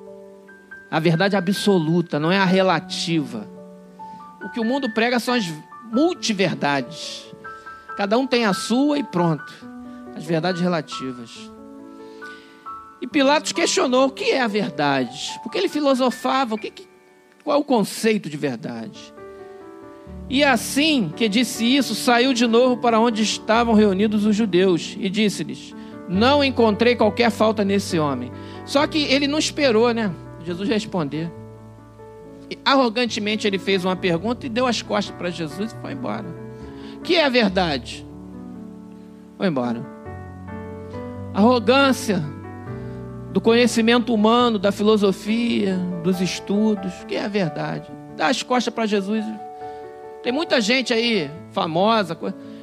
[0.90, 3.48] A verdade absoluta, não é a relativa.
[4.42, 5.44] O que o mundo prega são as
[5.92, 7.26] multiverdades.
[7.96, 9.52] Cada um tem a sua e pronto.
[10.16, 11.50] As verdades relativas.
[13.00, 15.38] E Pilatos questionou o que é a verdade.
[15.42, 16.72] Porque ele filosofava, o que,
[17.42, 19.14] qual é o conceito de verdade?
[20.30, 25.10] E assim que disse isso, saiu de novo para onde estavam reunidos os judeus e
[25.10, 25.74] disse-lhes:
[26.08, 28.30] Não encontrei qualquer falta nesse homem.
[28.64, 30.14] Só que ele não esperou, né?
[30.44, 31.28] Jesus responder.
[32.48, 36.26] E, arrogantemente ele fez uma pergunta e deu as costas para Jesus e foi embora.
[37.02, 38.06] Que é a verdade?
[39.36, 39.84] Foi embora.
[41.34, 42.22] Arrogância
[43.32, 47.90] do conhecimento humano, da filosofia, dos estudos, que é a verdade.
[48.16, 49.24] Dá as costas para Jesus.
[50.22, 52.14] Tem muita gente aí, famosa,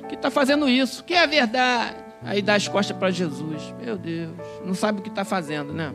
[0.07, 1.95] que está fazendo isso, que é a verdade.
[2.23, 3.73] Aí dá as costas para Jesus.
[3.79, 4.31] Meu Deus,
[4.65, 5.91] não sabe o que está fazendo, né?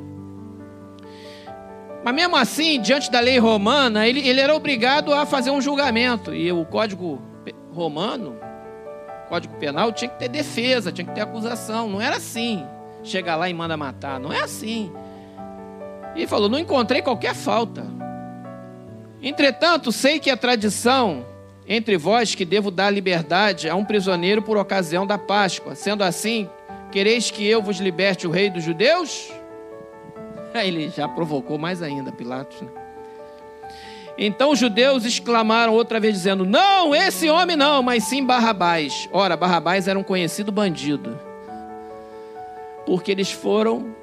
[2.04, 6.34] Mas mesmo assim, diante da lei romana, ele, ele era obrigado a fazer um julgamento.
[6.34, 7.22] E o código
[7.72, 8.36] romano,
[9.28, 11.88] código penal, tinha que ter defesa, tinha que ter acusação.
[11.88, 12.66] Não era assim
[13.02, 14.20] chega lá e manda matar.
[14.20, 14.92] Não é assim.
[16.14, 17.86] E falou: Não encontrei qualquer falta.
[19.22, 21.24] Entretanto, sei que a tradição
[21.66, 25.74] entre vós que devo dar liberdade a um prisioneiro por ocasião da Páscoa.
[25.74, 26.48] Sendo assim,
[26.90, 29.32] quereis que eu vos liberte o rei dos judeus?
[30.54, 32.60] Aí ele já provocou mais ainda, Pilatos.
[32.60, 32.68] Né?
[34.18, 39.08] Então os judeus exclamaram outra vez, dizendo: Não, esse homem não, mas sim Barrabás.
[39.10, 41.18] Ora, Barrabás era um conhecido bandido
[42.86, 43.94] porque eles foram,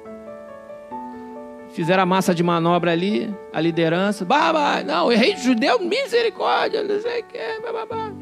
[1.72, 7.00] fizeram a massa de manobra ali, a liderança, babá, não, o rei judeu, misericórdia, não
[7.00, 8.12] sei o que, babá.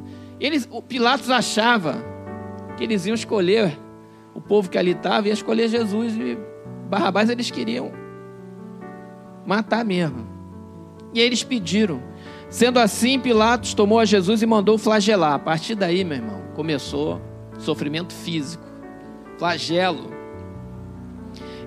[0.41, 2.05] Eles, o Pilatos achava
[2.77, 3.77] que eles iam escolher
[4.35, 6.39] o povo que ali estava, ia escolher Jesus e
[6.89, 7.93] Barrabás eles queriam
[9.45, 10.27] matar mesmo.
[11.13, 12.03] E eles pediram.
[12.49, 15.35] Sendo assim, Pilatos tomou a Jesus e mandou flagelar.
[15.35, 17.21] A partir daí, meu irmão, começou
[17.59, 18.65] sofrimento físico,
[19.37, 20.18] flagelo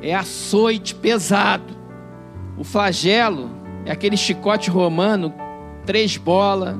[0.02, 1.76] é açoite pesado.
[2.58, 3.50] O flagelo
[3.86, 5.34] é aquele chicote romano,
[5.86, 6.76] três bolas.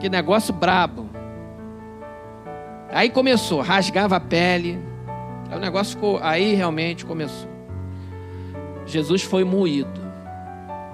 [0.00, 1.08] Que negócio brabo.
[2.90, 4.78] Aí começou, rasgava a pele.
[5.50, 7.50] Aí o negócio ficou, aí realmente começou.
[8.86, 10.00] Jesus foi moído.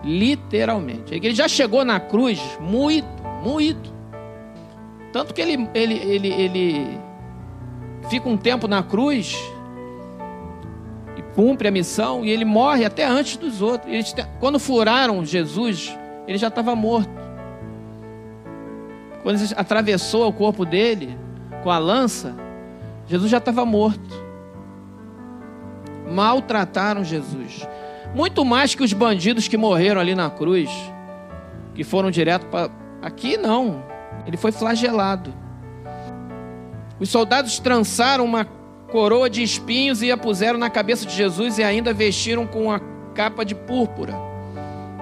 [0.05, 1.15] Literalmente.
[1.15, 3.09] Ele já chegou na cruz moído,
[3.43, 3.91] moído.
[5.13, 7.01] Tanto que ele, ele, ele, ele
[8.09, 9.37] fica um tempo na cruz
[11.39, 13.93] cumpre a missão e ele morre até antes dos outros.
[13.93, 15.97] Eles, quando furaram Jesus,
[16.27, 17.09] ele já estava morto.
[19.23, 21.17] Quando atravessou o corpo dele
[21.63, 22.35] com a lança,
[23.07, 24.21] Jesus já estava morto.
[26.11, 27.65] Maltrataram Jesus.
[28.13, 30.69] Muito mais que os bandidos que morreram ali na cruz,
[31.73, 32.69] que foram direto para.
[33.01, 33.81] Aqui não.
[34.27, 35.33] Ele foi flagelado.
[36.99, 38.45] Os soldados trançaram uma
[38.91, 42.81] coroa de espinhos e a puseram na cabeça de Jesus e ainda vestiram com a
[43.15, 44.15] capa de púrpura.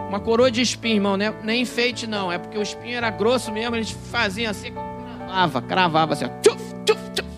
[0.08, 3.10] Uma coroa de espinho, irmão, não é, nem enfeite não, é porque o espinho era
[3.10, 7.28] grosso mesmo, eles faziam assim, cravava, cravava assim, tchuf, tchuf, tchuf,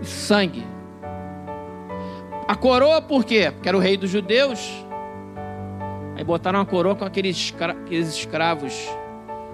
[0.00, 0.64] e sangue.
[2.46, 3.50] A coroa por quê?
[3.52, 4.84] Porque era o rei dos judeus.
[6.16, 8.74] Aí botaram uma coroa com aqueles, aqueles escravos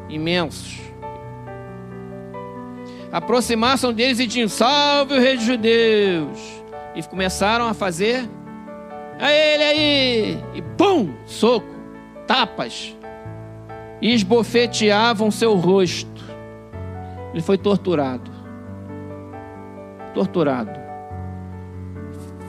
[0.08, 0.93] imensos
[3.14, 6.64] aproximaram deles e diziam: Salve o rei dos judeus!
[6.96, 8.28] E começaram a fazer
[9.20, 11.66] a ele aí, e pum, soco,
[12.26, 12.96] tapas,
[14.02, 16.24] e esbofeteavam seu rosto.
[17.32, 18.30] Ele foi torturado.
[20.12, 20.80] Torturado.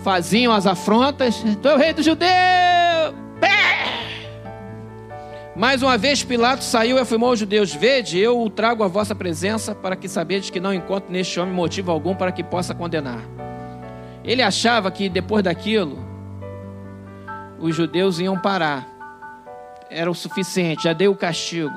[0.04, 2.55] Faziam as afrontas, tu é o rei dos judeus!
[5.56, 9.16] Mais uma vez Pilatos saiu e afirmou aos judeus: Vede, eu o trago à vossa
[9.16, 13.22] presença para que sabedes que não encontro neste homem motivo algum para que possa condenar.
[14.22, 16.06] Ele achava que depois daquilo
[17.58, 18.86] os judeus iam parar.
[19.90, 21.74] Era o suficiente, já deu o castigo.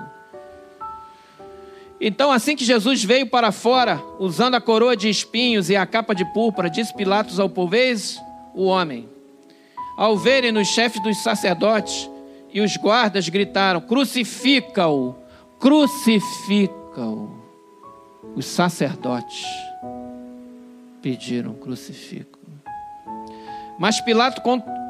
[2.01, 6.17] Então, assim que Jesus veio para fora, usando a coroa de espinhos e a capa
[6.17, 8.21] de púrpura, disse Pilatos ao povo: Eis
[8.57, 9.09] o homem.
[9.97, 12.09] Ao verem nos chefes dos sacerdotes,
[12.53, 15.15] e os guardas gritaram: Crucifica-o!
[15.59, 17.31] Crucifica-o!
[18.35, 19.45] Os sacerdotes
[21.03, 22.39] pediram: Crucifica-o.
[23.79, 24.43] Mas Pilato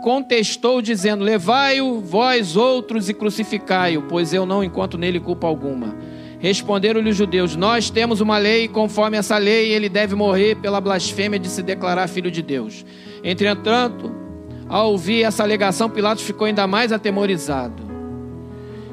[0.03, 5.97] contestou, dizendo: Levai-o vós outros e crucificai-o, pois eu não encontro nele culpa alguma.
[6.39, 11.39] Responderam-lhe os judeus: Nós temos uma lei, conforme essa lei, ele deve morrer pela blasfêmia
[11.39, 12.85] de se declarar filho de Deus.
[13.23, 14.15] Entretanto,
[14.69, 17.83] Ao ouvir essa alegação, Pilatos ficou ainda mais atemorizado.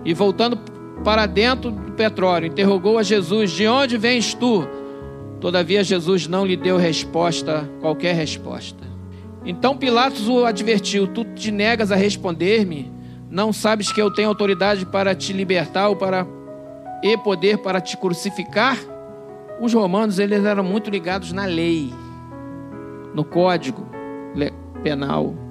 [0.05, 0.57] E voltando
[1.03, 4.67] para dentro do petróleo, interrogou a Jesus: De onde vens tu?
[5.41, 8.83] Todavia, Jesus não lhe deu resposta, qualquer resposta.
[9.45, 12.91] Então Pilatos o advertiu: Tu te negas a responder-me?
[13.29, 16.25] Não sabes que eu tenho autoridade para te libertar ou para
[17.03, 18.77] e poder para te crucificar?
[19.59, 21.93] Os romanos eles eram muito ligados na lei,
[23.13, 23.85] no código
[24.85, 25.44] penal.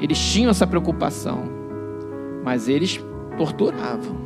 [0.00, 1.44] Eles tinham essa preocupação,
[2.44, 3.00] mas eles
[3.36, 4.18] torturavam.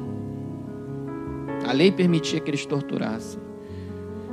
[1.66, 3.40] A lei permitia que eles torturassem.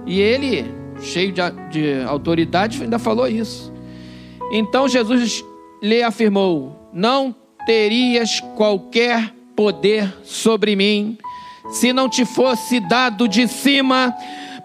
[0.06, 0.65] E ele,
[0.99, 3.71] cheio de, de autoridade, ainda falou isso.
[4.51, 5.43] Então Jesus
[5.82, 7.34] lhe afirmou: Não
[7.65, 11.17] terias qualquer poder sobre mim
[11.71, 14.13] se não te fosse dado de cima.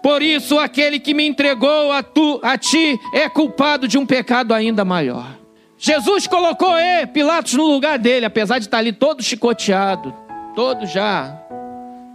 [0.03, 4.53] Por isso, aquele que me entregou a, tu, a ti é culpado de um pecado
[4.53, 5.36] ainda maior.
[5.77, 10.13] Jesus colocou e, Pilatos no lugar dele, apesar de estar ali todo chicoteado,
[10.55, 11.39] todo já.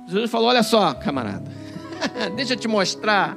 [0.07, 1.51] Jesus falou: Olha só, camarada,
[2.35, 3.37] deixa eu te mostrar.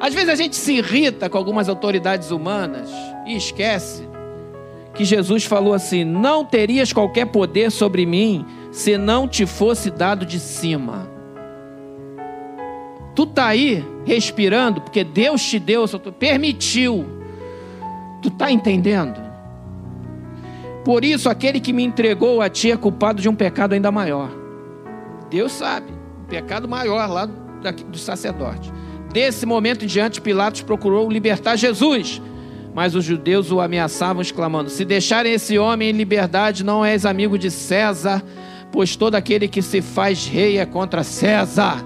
[0.00, 2.90] Às vezes a gente se irrita com algumas autoridades humanas
[3.24, 4.06] e esquece
[4.94, 10.26] que Jesus falou assim: Não terias qualquer poder sobre mim se não te fosse dado
[10.26, 11.08] de cima.
[13.14, 15.84] Tu tá aí respirando porque Deus te deu,
[16.18, 17.06] permitiu.
[18.20, 19.23] Tu tá entendendo?
[20.84, 24.30] Por isso aquele que me entregou a ti é culpado de um pecado ainda maior.
[25.30, 25.90] Deus sabe,
[26.22, 28.72] um pecado maior lá do sacerdote.
[29.12, 32.20] Desse momento em diante, Pilatos procurou libertar Jesus,
[32.74, 37.38] mas os judeus o ameaçavam, exclamando: Se deixarem esse homem em liberdade, não és amigo
[37.38, 38.22] de César
[38.74, 41.76] pois todo aquele que se faz rei é contra César.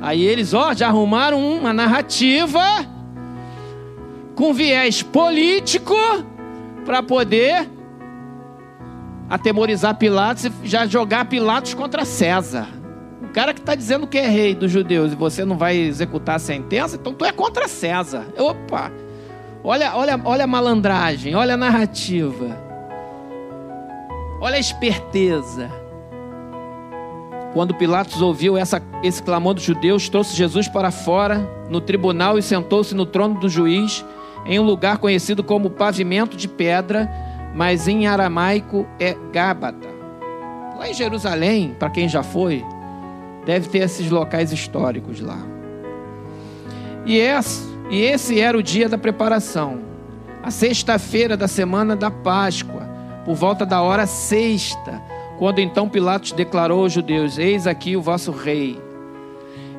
[0.00, 2.62] Aí eles, ó, já arrumaram uma narrativa
[4.36, 5.96] com viés político
[6.84, 7.68] para poder
[9.30, 12.66] atemorizar Pilatos e já jogar Pilatos contra César.
[13.22, 16.34] O cara que está dizendo que é rei dos judeus e você não vai executar
[16.34, 18.26] a sentença, então tu é contra César.
[18.36, 18.90] Opa!
[19.62, 22.58] Olha, olha, olha a malandragem, olha a narrativa.
[24.40, 25.70] Olha a esperteza.
[27.52, 32.42] Quando Pilatos ouviu essa, esse clamor dos judeus, trouxe Jesus para fora no tribunal e
[32.42, 34.04] sentou-se no trono do juiz,
[34.46, 37.10] em um lugar conhecido como pavimento de pedra,
[37.54, 39.88] mas em aramaico é Gábata.
[40.78, 42.64] Lá em Jerusalém, para quem já foi,
[43.44, 45.38] deve ter esses locais históricos lá.
[47.04, 49.80] E esse, era o dia da preparação,
[50.42, 52.88] a sexta-feira da semana da Páscoa,
[53.24, 55.02] por volta da hora sexta
[55.40, 58.78] quando então Pilatos declarou aos judeus: Eis aqui o vosso rei.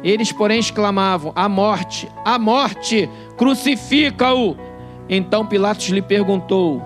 [0.04, 3.08] Eles, porém, exclamavam: A morte, a morte,
[3.38, 4.58] crucifica-o.
[5.08, 6.82] Então Pilatos lhe perguntou: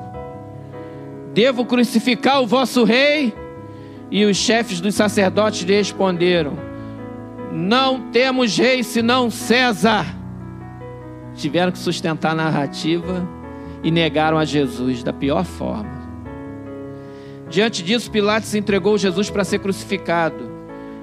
[1.36, 3.36] Devo crucificar o vosso rei?
[4.10, 6.54] E os chefes dos sacerdotes lhe responderam:
[7.52, 10.06] Não temos rei senão César.
[11.36, 13.28] Tiveram que sustentar a narrativa
[13.84, 16.06] e negaram a Jesus da pior forma.
[17.50, 20.50] Diante disso, Pilatos entregou Jesus para ser crucificado.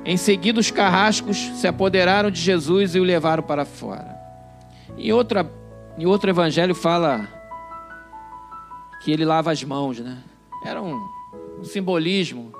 [0.02, 4.16] Em seguida, os carrascos se apoderaram de Jesus e o levaram para fora.
[4.96, 5.46] Em, outra,
[5.98, 7.41] em outro evangelho fala
[9.02, 10.18] que ele lava as mãos, né?
[10.64, 11.00] Era um,
[11.58, 12.52] um simbolismo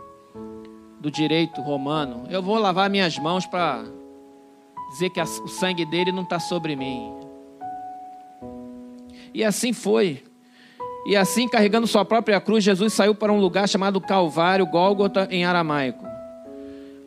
[1.00, 2.24] do direito romano.
[2.31, 3.85] Eu vou lavar minhas mãos para
[4.90, 7.12] dizer que a, o sangue dele não está sobre mim.
[9.33, 10.22] E assim foi.
[11.07, 15.44] E assim, carregando sua própria cruz, Jesus saiu para um lugar chamado Calvário, Gólgota, em
[15.44, 16.05] aramaico,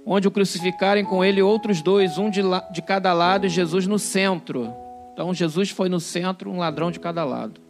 [0.05, 3.97] onde o crucificarem com ele outros dois, um de, de cada lado e Jesus no
[3.97, 4.73] centro.
[5.13, 7.61] Então, Jesus foi no centro, um ladrão de cada lado.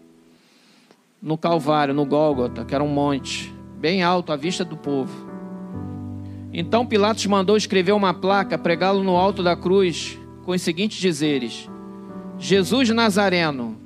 [1.22, 5.30] No Calvário, no Gólgota, que era um monte, bem alto à vista do povo.
[6.54, 11.70] Então Pilatos mandou escrever uma placa, pregá-lo no alto da cruz, com os seguintes dizeres:
[12.38, 13.78] Jesus Nazareno,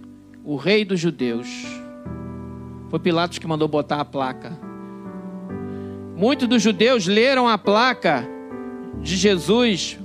[0.44, 1.48] o Rei dos Judeus.
[2.90, 4.58] Foi Pilatos que mandou botar a placa.
[6.16, 8.28] Muitos dos judeus leram a placa
[9.02, 9.98] de Jesus,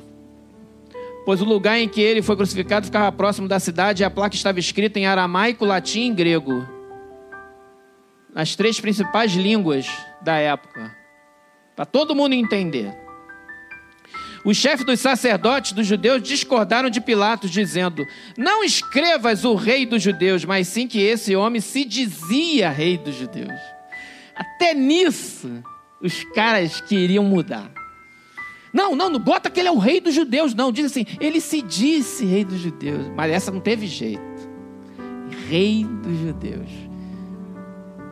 [1.25, 4.37] pois o lugar em que ele foi crucificado ficava próximo da cidade e a placa
[4.37, 6.74] estava escrita em aramaico, latim e grego.
[8.35, 9.87] As três principais línguas
[10.21, 10.95] da época.
[11.77, 12.95] Para todo mundo entender.
[14.45, 18.07] Os chefes dos sacerdotes dos judeus discordaram de Pilatos, dizendo:
[18.37, 23.15] Não escrevas o rei dos judeus, mas sim que esse homem se dizia rei dos
[23.15, 23.59] judeus.
[24.35, 25.63] Até nisso,
[26.03, 27.71] os caras queriam mudar.
[28.73, 30.73] Não, não, não bota que ele é o rei dos judeus, não.
[30.73, 33.09] Diz assim, ele se disse rei dos judeus.
[33.15, 34.21] Mas essa não teve jeito.
[35.49, 36.69] Rei dos judeus.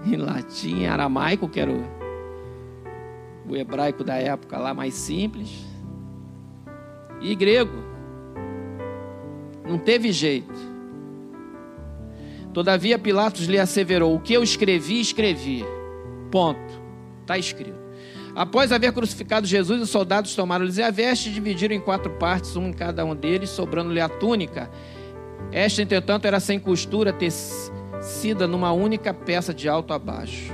[0.04, 1.84] Em latim, aramaico, que era o,
[3.48, 5.64] o hebraico da época lá mais simples,
[7.20, 7.92] e grego.
[9.68, 10.72] Não teve jeito.
[12.52, 15.64] Todavia Pilatos lhe asseverou: O que eu escrevi, escrevi.
[16.30, 16.82] Ponto.
[17.20, 17.80] Está escrito.
[18.34, 22.68] Após haver crucificado Jesus, os soldados tomaram-lhes a veste e dividiram em quatro partes, um
[22.68, 24.70] em cada um deles, sobrando-lhe a túnica.
[25.52, 27.81] Esta, entretanto, era sem costura, tecida
[28.48, 30.52] numa única peça de alto a baixo.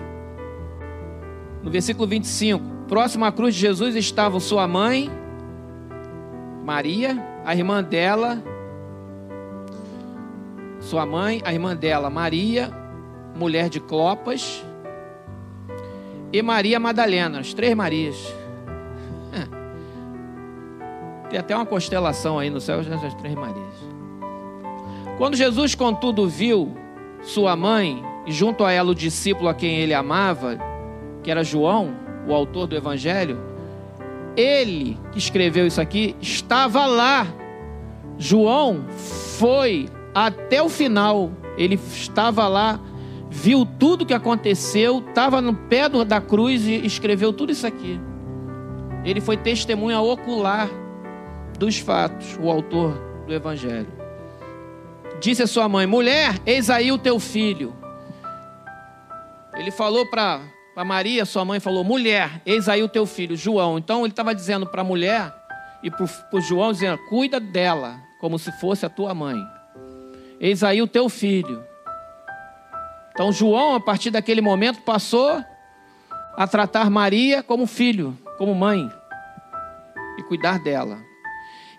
[1.62, 5.10] No versículo 25, próximo à cruz de Jesus estavam sua mãe,
[6.64, 8.42] Maria, a irmã dela,
[10.80, 12.70] sua mãe, a irmã dela, Maria,
[13.34, 14.64] mulher de Clopas,
[16.32, 18.16] e Maria Madalena, as três Marias.
[21.30, 23.88] Tem até uma constelação aí no céu, as três Marias.
[25.16, 26.76] Quando Jesus, contudo, viu
[27.22, 30.58] sua mãe e junto a ela o discípulo a quem ele amava,
[31.22, 31.94] que era João,
[32.26, 33.38] o autor do Evangelho,
[34.36, 37.26] ele que escreveu isso aqui estava lá.
[38.18, 38.84] João
[39.38, 42.80] foi até o final, ele estava lá
[43.30, 48.00] viu tudo que aconteceu, estava no pé da cruz e escreveu tudo isso aqui.
[49.04, 50.68] Ele foi testemunha ocular
[51.58, 52.94] dos fatos, o autor
[53.26, 53.97] do Evangelho.
[55.20, 57.76] Disse a sua mãe: Mulher, eis aí o teu filho.
[59.54, 60.40] Ele falou para
[60.84, 63.78] Maria, sua mãe falou: Mulher, eis aí o teu filho, João.
[63.78, 65.34] Então ele estava dizendo para a mulher
[65.82, 69.36] e para o João, dizendo: Cuida dela, como se fosse a tua mãe.
[70.40, 71.64] Eis aí o teu filho.
[73.12, 75.42] Então João, a partir daquele momento, passou
[76.36, 78.88] a tratar Maria como filho, como mãe,
[80.16, 81.07] e cuidar dela.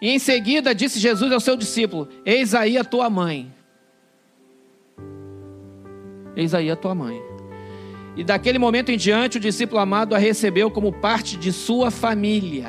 [0.01, 3.53] E em seguida disse Jesus ao seu discípulo: Eis aí a tua mãe.
[6.35, 7.21] Eis aí a tua mãe.
[8.15, 12.67] E daquele momento em diante, o discípulo amado a recebeu como parte de sua família.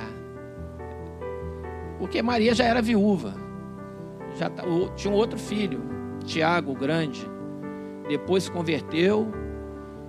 [1.99, 3.35] Porque Maria já era viúva,
[4.39, 4.51] já
[4.97, 5.83] tinha um outro filho,
[6.25, 7.29] Tiago, o grande
[8.11, 9.33] depois se converteu.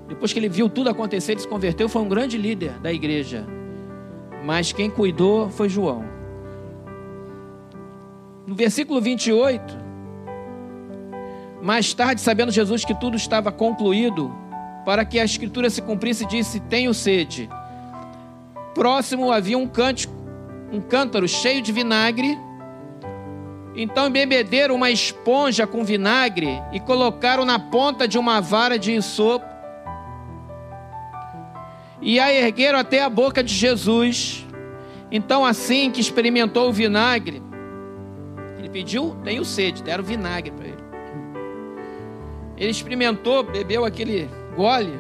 [0.07, 3.45] Depois que ele viu tudo acontecer, ele se converteu, foi um grande líder da igreja.
[4.43, 6.03] Mas quem cuidou foi João.
[8.52, 9.78] No versículo 28,
[11.62, 14.30] mais tarde, sabendo Jesus que tudo estava concluído,
[14.84, 17.49] para que a escritura se cumprisse, disse: Tenho sede.
[18.76, 20.14] Próximo havia um cântico,
[20.70, 22.38] um cântaro cheio de vinagre
[23.74, 29.45] então embebederam uma esponja com vinagre e colocaram na ponta de uma vara de isopo
[32.02, 34.45] e a ergueram até a boca de Jesus.
[35.10, 37.41] Então, assim que experimentou o vinagre,
[38.72, 40.84] pediu, tenho sede, deram vinagre para ele.
[42.57, 44.99] Ele experimentou, bebeu aquele gole,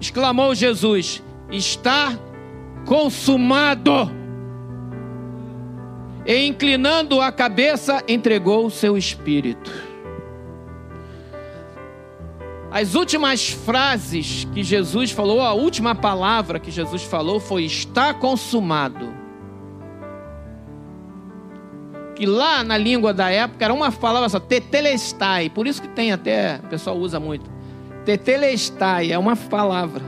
[0.00, 2.18] exclamou Jesus: Está
[2.86, 4.10] consumado
[6.24, 9.70] e inclinando a cabeça, entregou o seu espírito.
[12.70, 19.21] As últimas frases que Jesus falou, a última palavra que Jesus falou foi: está consumado.
[22.22, 25.50] Que lá na língua da época era uma palavra só, tetelestai.
[25.50, 27.50] Por isso que tem até, o pessoal usa muito.
[28.04, 30.04] Tetelestai é uma palavra.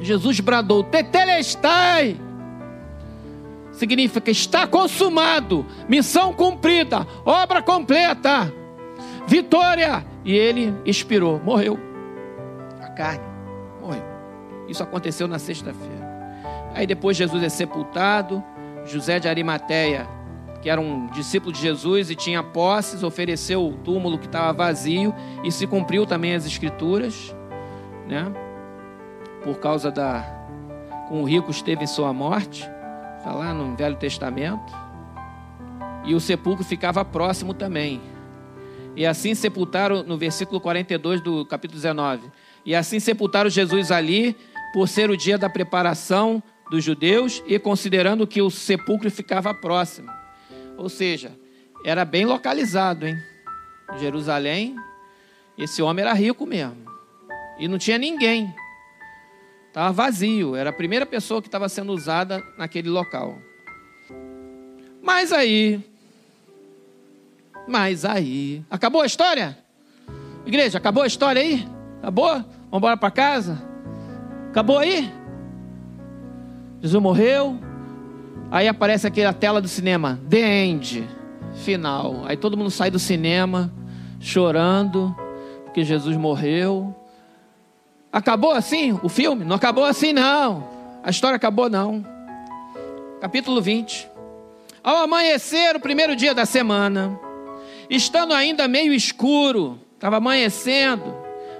[0.00, 2.16] Jesus bradou: tetelestai
[3.72, 8.54] significa está consumado, missão cumprida, obra completa,
[9.26, 10.06] vitória.
[10.24, 11.76] E ele expirou, morreu.
[12.80, 13.24] A carne
[13.80, 14.04] morreu.
[14.68, 16.38] Isso aconteceu na sexta-feira.
[16.76, 18.40] Aí depois Jesus é sepultado,
[18.86, 20.16] José de Arimateia,
[20.60, 25.14] que era um discípulo de Jesus e tinha posses, ofereceu o túmulo que estava vazio
[25.44, 27.34] e se cumpriu também as escrituras,
[28.08, 28.32] né?
[29.42, 30.36] Por causa da
[31.08, 32.68] com o rico esteve em sua morte.
[33.16, 34.72] Está lá no Velho Testamento.
[36.04, 38.00] E o sepulcro ficava próximo também.
[38.94, 42.30] E assim sepultaram, no versículo 42 do capítulo 19.
[42.64, 44.36] E assim sepultaram Jesus ali,
[44.72, 50.17] por ser o dia da preparação dos judeus e considerando que o sepulcro ficava próximo.
[50.78, 51.32] Ou seja,
[51.84, 53.20] era bem localizado, hein?
[53.98, 54.76] Jerusalém,
[55.58, 56.76] esse homem era rico mesmo.
[57.58, 58.54] E não tinha ninguém.
[59.66, 63.36] Estava vazio, era a primeira pessoa que estava sendo usada naquele local.
[65.02, 65.84] Mas aí,
[67.66, 69.58] mas aí, acabou a história?
[70.46, 71.66] Igreja, acabou a história aí?
[71.98, 72.30] Acabou?
[72.30, 73.62] Vamos embora para casa?
[74.50, 75.12] Acabou aí?
[76.80, 77.67] Jesus morreu.
[78.50, 81.06] Aí aparece aquela tela do cinema, The End,
[81.64, 82.22] final.
[82.26, 83.70] Aí todo mundo sai do cinema
[84.20, 85.14] chorando,
[85.64, 86.94] porque Jesus morreu.
[88.10, 89.44] Acabou assim o filme?
[89.44, 90.66] Não acabou assim, não.
[91.02, 92.04] A história acabou, não.
[93.20, 94.08] Capítulo 20.
[94.82, 97.20] Ao amanhecer, o primeiro dia da semana,
[97.90, 101.14] estando ainda meio escuro, estava amanhecendo,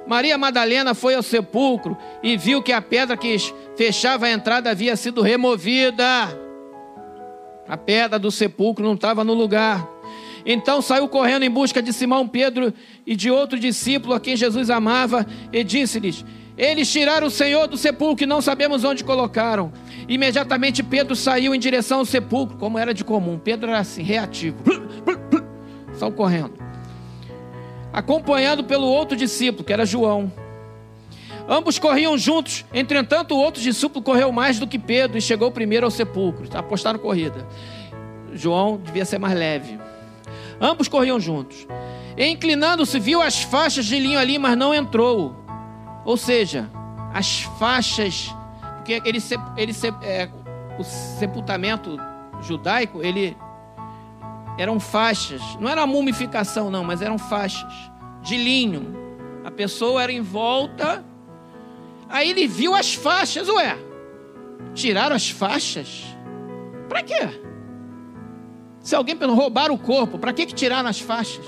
[0.06, 3.36] Maria Madalena foi ao sepulcro e viu que a pedra que
[3.76, 6.47] fechava a entrada havia sido removida.
[7.68, 9.86] A pedra do sepulcro não estava no lugar.
[10.46, 12.72] Então saiu correndo em busca de Simão Pedro
[13.06, 16.24] e de outro discípulo a quem Jesus amava e disse-lhes:
[16.56, 19.70] Eles tiraram o Senhor do sepulcro e não sabemos onde colocaram.
[20.08, 23.38] Imediatamente Pedro saiu em direção ao sepulcro, como era de comum.
[23.38, 24.56] Pedro era assim, reativo.
[25.92, 26.54] Saiu correndo.
[27.92, 30.32] Acompanhado pelo outro discípulo, que era João.
[31.48, 35.86] Ambos corriam juntos, entretanto, o outro discípulo correu mais do que Pedro e chegou primeiro
[35.86, 36.46] ao sepulcro.
[36.54, 37.48] Apostaram corrida.
[38.34, 39.78] João devia ser mais leve.
[40.60, 41.66] Ambos corriam juntos.
[42.18, 45.34] Inclinando-se, viu as faixas de linho ali, mas não entrou.
[46.04, 46.68] Ou seja,
[47.14, 48.34] as faixas,
[48.76, 49.18] porque ele,
[49.56, 49.72] ele
[50.02, 50.28] é,
[50.78, 51.96] o sepultamento
[52.42, 53.36] judaico, ele
[54.58, 57.72] eram faixas, não era mumificação não, mas eram faixas
[58.20, 58.96] de linho.
[59.44, 61.04] A pessoa era em volta.
[62.08, 63.76] Aí ele viu as faixas, ué.
[64.74, 66.04] Tiraram as faixas?
[66.88, 67.28] Para quê?
[68.80, 71.44] Se alguém roubar o corpo, para que, que tiraram as faixas?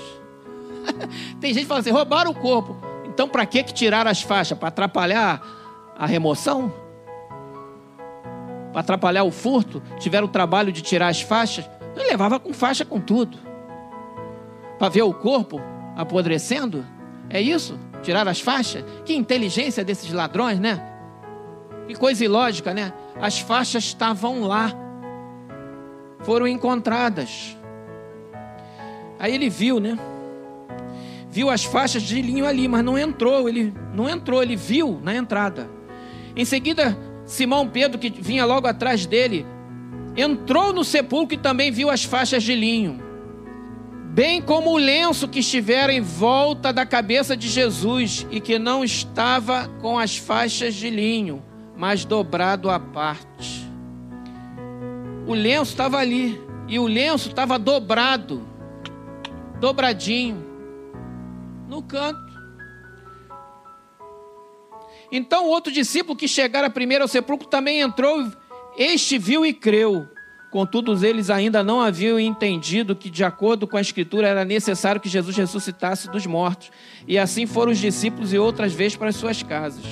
[1.39, 2.77] Tem gente que fala assim: roubaram o corpo.
[3.05, 4.57] Então, para que, que tiraram as faixas?
[4.57, 5.41] Para atrapalhar
[5.97, 6.73] a remoção?
[8.71, 9.81] Para atrapalhar o furto?
[9.99, 11.69] Tiveram o trabalho de tirar as faixas?
[11.95, 13.37] Ele levava com faixa com tudo.
[14.77, 15.61] Para ver o corpo
[15.95, 16.85] apodrecendo?
[17.29, 17.77] É isso?
[18.01, 18.83] Tirar as faixas?
[19.05, 20.81] Que inteligência desses ladrões, né?
[21.87, 22.93] Que coisa ilógica, né?
[23.19, 24.73] As faixas estavam lá
[26.23, 27.57] foram encontradas.
[29.19, 29.97] Aí ele viu, né?
[31.29, 33.47] Viu as faixas de linho ali, mas não entrou.
[33.47, 35.69] Ele não entrou, ele viu na entrada.
[36.35, 39.45] Em seguida, Simão Pedro, que vinha logo atrás dele,
[40.15, 43.00] entrou no sepulcro e também viu as faixas de linho,
[44.11, 48.83] bem como o lenço que estivera em volta da cabeça de Jesus e que não
[48.83, 51.43] estava com as faixas de linho,
[51.75, 53.71] mas dobrado à parte
[55.31, 56.39] o lenço estava ali.
[56.67, 58.47] E o lenço estava dobrado,
[59.59, 60.41] dobradinho,
[61.67, 62.31] no canto.
[65.11, 68.25] Então o outro discípulo que chegara primeiro ao sepulcro também entrou,
[68.77, 70.07] este viu e creu.
[70.51, 75.07] Contudo, eles ainda não haviam entendido que, de acordo com a Escritura, era necessário que
[75.07, 76.71] Jesus ressuscitasse dos mortos.
[77.07, 79.85] E assim foram os discípulos e outras vezes para as suas casas.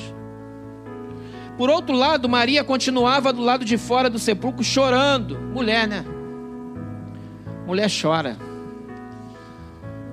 [1.58, 5.40] Por outro lado, Maria continuava do lado de fora do sepulcro chorando.
[5.40, 6.04] Mulher, né?
[7.66, 8.38] Mulher chora.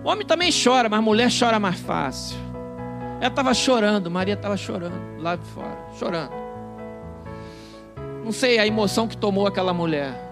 [0.04, 2.36] Homem também chora, mas mulher chora mais fácil.
[3.18, 6.30] Ela estava chorando, Maria estava chorando, lá de fora, chorando.
[8.24, 10.25] Não sei a emoção que tomou aquela mulher.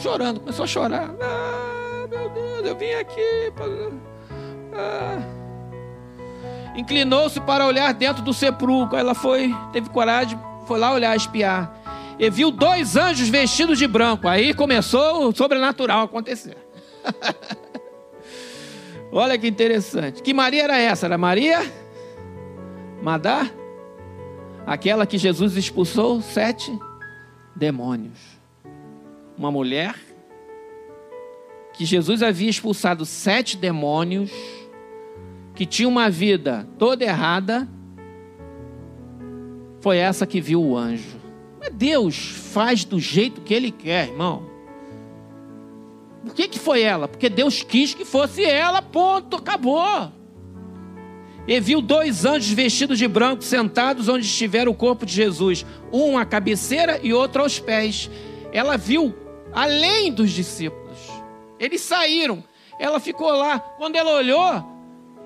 [0.00, 1.14] Chorando, começou a chorar.
[1.20, 3.52] Ah, meu Deus, eu vim aqui.
[4.74, 5.42] Ah
[6.74, 8.96] inclinou-se para olhar dentro do sepulcro.
[8.96, 11.78] Ela foi, teve coragem, foi lá olhar, espiar.
[12.18, 14.28] E viu dois anjos vestidos de branco.
[14.28, 16.56] Aí começou o sobrenatural acontecer.
[19.12, 20.22] Olha que interessante.
[20.22, 21.06] Que Maria era essa?
[21.06, 21.60] Era Maria
[23.02, 23.50] Madá?
[24.66, 26.72] Aquela que Jesus expulsou sete
[27.54, 28.31] demônios.
[29.36, 29.94] Uma mulher
[31.72, 34.30] que Jesus havia expulsado sete demônios
[35.54, 37.68] que tinha uma vida toda errada,
[39.80, 41.20] foi essa que viu o anjo.
[41.60, 42.16] Mas Deus
[42.52, 44.50] faz do jeito que Ele quer, irmão.
[46.24, 47.08] Por que, que foi ela?
[47.08, 50.12] Porque Deus quis que fosse ela, ponto, acabou.
[51.46, 56.16] E viu dois anjos vestidos de branco sentados onde estivera o corpo de Jesus, um
[56.16, 58.08] à cabeceira e outro aos pés.
[58.52, 59.14] Ela viu
[59.52, 60.98] além dos discípulos.
[61.58, 62.44] Eles saíram.
[62.78, 63.58] Ela ficou lá.
[63.58, 64.64] Quando ela olhou,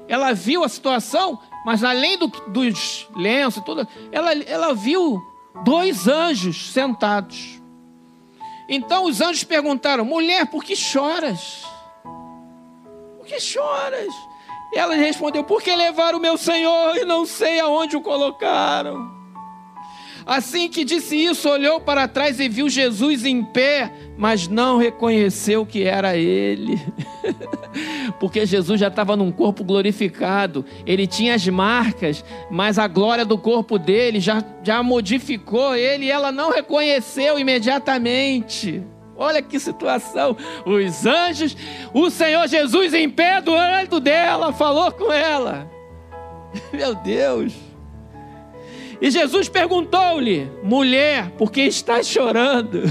[0.09, 5.21] ela viu a situação, mas além do, dos lenços e tudo, ela, ela viu
[5.65, 7.61] dois anjos sentados.
[8.69, 11.65] Então os anjos perguntaram: mulher, por que choras?
[13.17, 14.13] Por que choras?
[14.75, 19.16] Ela respondeu: porque levaram o meu senhor e não sei aonde o colocaram.
[20.27, 25.65] Assim que disse isso, olhou para trás e viu Jesus em pé, mas não reconheceu
[25.65, 26.81] que era ele.
[28.19, 33.39] Porque Jesus já estava num corpo glorificado, ele tinha as marcas, mas a glória do
[33.39, 38.83] corpo dele já, já modificou ele e ela não reconheceu imediatamente.
[39.17, 40.37] Olha que situação.
[40.67, 41.57] Os anjos,
[41.95, 45.71] o Senhor Jesus em pé do lado dela, falou com ela.
[46.73, 47.66] Meu Deus.
[49.01, 52.83] E Jesus perguntou-lhe: mulher, por que estás chorando?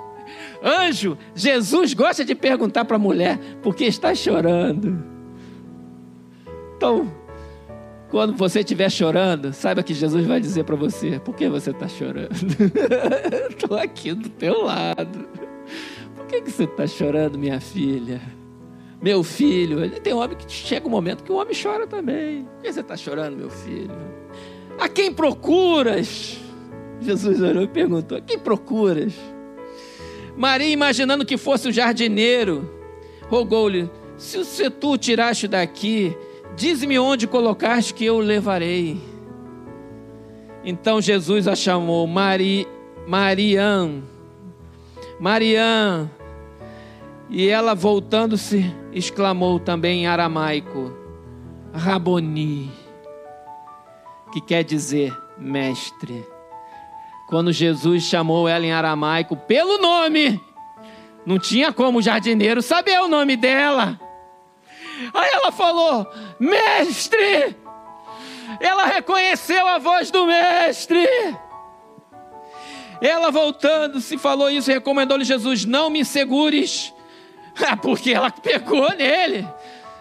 [0.62, 5.04] Anjo, Jesus gosta de perguntar para a mulher: por que estás chorando?
[6.76, 7.12] Então,
[8.10, 11.88] quando você estiver chorando, saiba que Jesus vai dizer para você: por que você está
[11.88, 12.30] chorando?
[13.50, 15.28] Estou aqui do teu lado.
[16.14, 18.20] Por que, que você está chorando, minha filha?
[19.00, 19.90] Meu filho.
[20.00, 22.44] Tem homem que chega um momento que o homem chora também.
[22.44, 23.90] Por que você está chorando, meu filho?
[24.78, 26.38] A quem procuras?
[27.00, 29.12] Jesus olhou e perguntou: A quem procuras?
[30.36, 32.68] Maria, imaginando que fosse o jardineiro,
[33.28, 36.16] rogou-lhe: Se, se tu tiraste daqui,
[36.56, 39.00] dize-me onde colocaste que eu o levarei.
[40.64, 42.66] Então Jesus a chamou Mari,
[43.06, 44.02] Marian.
[45.18, 46.10] Marian.
[47.28, 50.92] E ela, voltando-se, exclamou também em aramaico:
[51.72, 52.70] Raboni,
[54.32, 56.26] que quer dizer mestre.
[57.28, 60.40] Quando Jesus chamou ela em aramaico pelo nome,
[61.24, 64.00] não tinha como o jardineiro saber o nome dela.
[65.14, 66.06] Aí ela falou:
[66.38, 67.56] Mestre!
[68.60, 71.08] Ela reconheceu a voz do Mestre.
[73.00, 76.92] Ela voltando-se falou isso recomendou-lhe Jesus: Não me segures,
[77.82, 79.46] porque ela pegou nele,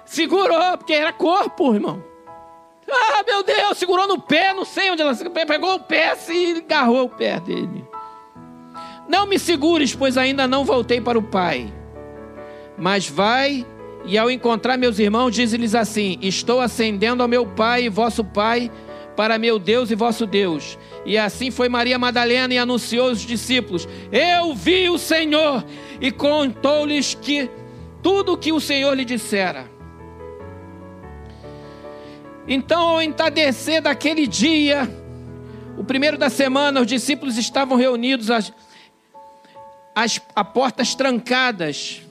[0.05, 2.10] segurou, porque era corpo, irmão.
[2.91, 5.15] Ah, meu Deus, segurou no pé, não sei onde ela
[5.45, 7.85] pegou o pé e agarrou o pé dele.
[9.07, 11.73] Não me segures, pois ainda não voltei para o Pai.
[12.77, 13.65] Mas vai
[14.05, 18.71] e ao encontrar meus irmãos, diz-lhes assim: Estou ascendendo ao meu Pai e vosso Pai,
[19.15, 20.77] para meu Deus e vosso Deus.
[21.05, 25.63] E assim foi Maria Madalena e anunciou aos discípulos: Eu vi o Senhor,
[25.99, 27.49] e contou-lhes que
[28.01, 29.70] tudo o que o Senhor lhe dissera.
[32.53, 34.85] Então, ao entardecer daquele dia,
[35.77, 38.51] o primeiro da semana, os discípulos estavam reunidos, as,
[39.95, 42.01] as a portas trancadas.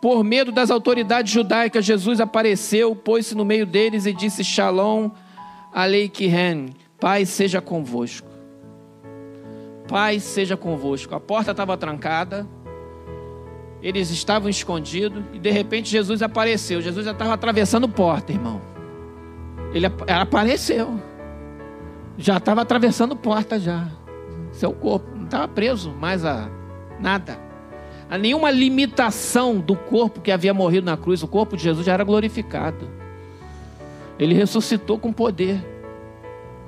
[0.00, 5.10] Por medo das autoridades judaicas, Jesus apareceu, pôs-se no meio deles e disse: Shalom
[5.72, 8.28] Aleichem, Pai seja convosco.
[9.88, 11.16] Pai seja convosco.
[11.16, 12.46] A porta estava trancada,
[13.82, 16.80] eles estavam escondidos e de repente Jesus apareceu.
[16.80, 18.71] Jesus já estava atravessando porta, irmão.
[19.72, 21.00] Ele apareceu.
[22.18, 23.88] Já estava atravessando porta já.
[24.52, 26.48] Seu corpo não estava preso mais a
[27.00, 27.38] nada.
[28.10, 31.22] A nenhuma limitação do corpo que havia morrido na cruz.
[31.22, 32.90] O corpo de Jesus já era glorificado.
[34.18, 35.64] Ele ressuscitou com poder.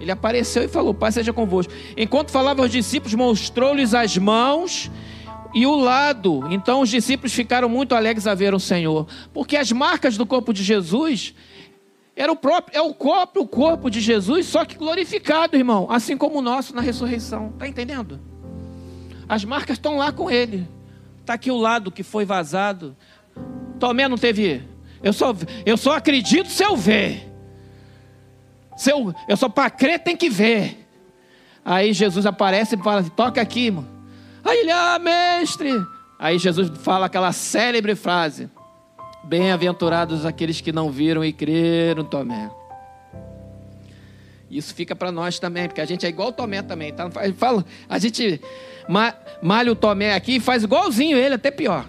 [0.00, 1.72] Ele apareceu e falou: Pai, seja convosco.
[1.96, 4.90] Enquanto falava aos discípulos, mostrou-lhes as mãos
[5.54, 6.42] e o lado.
[6.50, 10.52] Então os discípulos ficaram muito alegres a ver o Senhor, porque as marcas do corpo
[10.52, 11.34] de Jesus
[12.16, 16.38] era o próprio, é o próprio corpo de Jesus, só que glorificado, irmão, assim como
[16.38, 17.50] o nosso na ressurreição.
[17.54, 18.20] Está entendendo?
[19.28, 20.68] As marcas estão lá com ele.
[21.20, 22.96] Está aqui o lado que foi vazado.
[23.80, 24.62] Tomé não teve.
[25.02, 25.34] Eu só,
[25.66, 27.32] eu só acredito se eu ver.
[28.76, 30.86] Se eu, eu só para crer tem que ver.
[31.64, 33.88] Aí Jesus aparece e fala: toca aqui, irmão.
[34.44, 35.72] Aí ele, ah, mestre.
[36.18, 38.50] Aí Jesus fala aquela célebre frase:
[39.24, 42.50] Bem-aventurados aqueles que não viram e creram, Tomé.
[44.50, 46.92] Isso fica para nós também, porque a gente é igual o Tomé também.
[46.92, 47.10] Tá?
[47.36, 48.40] Fala, a gente
[49.42, 51.88] malha o Tomé aqui e faz igualzinho ele, até pior.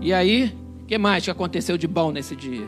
[0.00, 2.66] E aí, o que mais que aconteceu de bom nesse dia?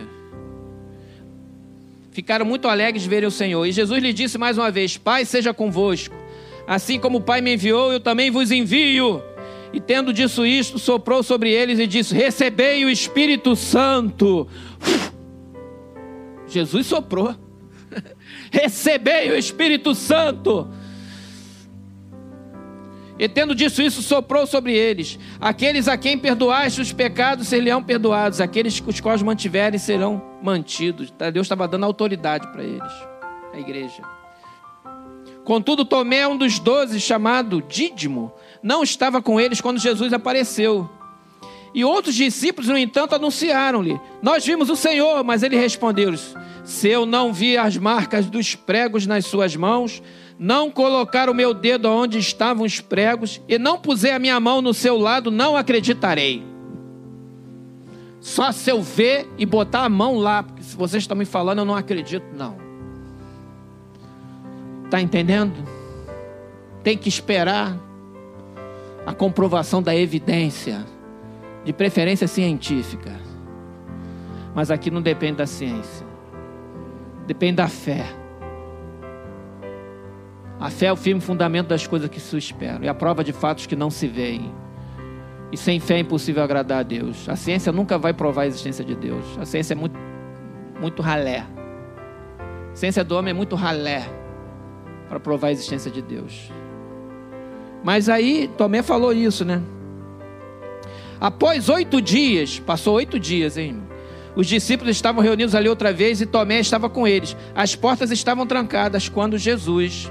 [2.13, 3.67] Ficaram muito alegres de verem o Senhor.
[3.67, 6.15] E Jesus lhe disse mais uma vez: Pai, seja convosco.
[6.67, 9.21] Assim como o Pai me enviou, eu também vos envio.
[9.75, 14.47] E tendo dito isto, soprou sobre eles e disse: Recebei o Espírito Santo.
[16.47, 17.35] Jesus soprou.
[18.53, 20.69] Recebei o Espírito Santo.
[23.19, 25.19] E tendo dito isso, soprou sobre eles.
[25.41, 28.41] Aqueles a quem perdoaste os pecados serão perdoados.
[28.41, 31.11] Aqueles os quais mantiverem serão mantidos.
[31.11, 32.93] Tá, Deus estava dando autoridade para eles,
[33.53, 34.05] a igreja.
[35.45, 38.33] Contudo, Tomé, um dos doze, chamado Dídimo,
[38.65, 40.89] não estava com eles quando Jesus apareceu.
[41.75, 46.35] E outros discípulos, no entanto, anunciaram-lhe: Nós vimos o Senhor, mas ele respondeu-lhes:
[46.65, 50.03] Se eu não vi as marcas dos pregos nas suas mãos,
[50.39, 54.63] não colocar o meu dedo onde estavam os pregos e não puser a minha mão
[54.63, 56.43] no seu lado, não acreditarei.
[58.21, 61.59] Só se eu ver e botar a mão lá, porque se vocês estão me falando,
[61.59, 62.57] eu não acredito, não.
[64.87, 65.53] Está entendendo?
[66.83, 67.77] Tem que esperar
[69.07, 70.85] a comprovação da evidência,
[71.65, 73.13] de preferência científica.
[74.55, 76.07] Mas aqui não depende da ciência.
[77.27, 78.05] Depende da fé.
[80.61, 83.33] A fé é o firme fundamento das coisas que se esperam e a prova de
[83.33, 84.53] fatos que não se veem.
[85.53, 87.29] E sem fé é impossível agradar a Deus.
[87.29, 89.25] A ciência nunca vai provar a existência de Deus.
[89.39, 89.99] A ciência é muito,
[90.81, 91.45] muito ralé.
[92.73, 94.09] A ciência do homem é muito ralé
[95.09, 96.51] para provar a existência de Deus.
[97.85, 99.63] Mas aí Tomé falou isso, né?
[101.21, 103.83] Após oito dias, passou oito dias, hein?
[104.35, 107.37] Os discípulos estavam reunidos ali outra vez e Tomé estava com eles.
[107.55, 110.11] As portas estavam trancadas quando Jesus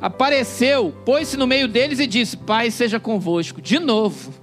[0.00, 3.62] apareceu, pôs-se no meio deles e disse: Pai, seja convosco.
[3.62, 4.34] De novo,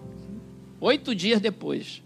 [0.80, 2.02] oito dias depois.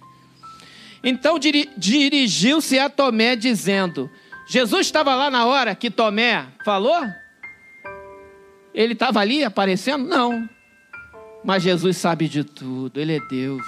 [1.04, 1.38] Então
[1.78, 4.10] dirigiu-se a Tomé, dizendo:
[4.48, 7.21] Jesus estava lá na hora que Tomé falou?
[8.74, 10.08] Ele estava ali aparecendo?
[10.08, 10.50] Não.
[11.44, 13.66] Mas Jesus sabe de tudo, Ele é Deus.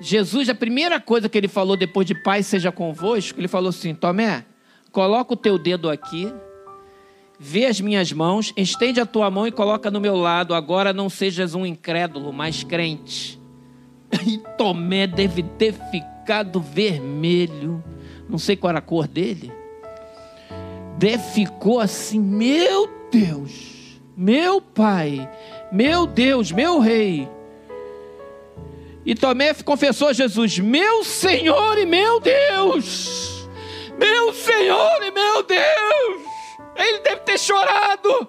[0.00, 3.94] Jesus, a primeira coisa que ele falou depois de Pai seja convosco, ele falou assim:
[3.94, 4.44] Tomé,
[4.92, 6.32] coloca o teu dedo aqui
[7.40, 10.54] Vê as minhas mãos, estende a tua mão e coloca no meu lado.
[10.54, 13.38] Agora não sejas um incrédulo, mas crente.
[14.26, 17.84] E Tomé deve ter ficado vermelho.
[18.28, 19.52] Não sei qual era a cor dele.
[20.98, 23.77] Deve ficou assim, meu Deus,
[24.18, 25.30] meu Pai,
[25.70, 27.28] meu Deus, meu Rei.
[29.06, 33.48] E Tomé confessou a Jesus: Meu Senhor e meu Deus,
[33.96, 36.22] meu Senhor e meu Deus.
[36.74, 38.28] Ele deve ter chorado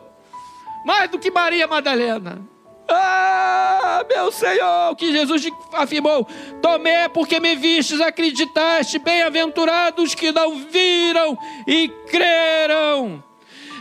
[0.85, 2.39] mais do que Maria Madalena.
[2.87, 6.23] Ah, meu Senhor, que Jesus afirmou:
[6.61, 11.35] Tomé, porque me vistes, acreditaste, bem-aventurados que não viram
[11.67, 13.23] e creram.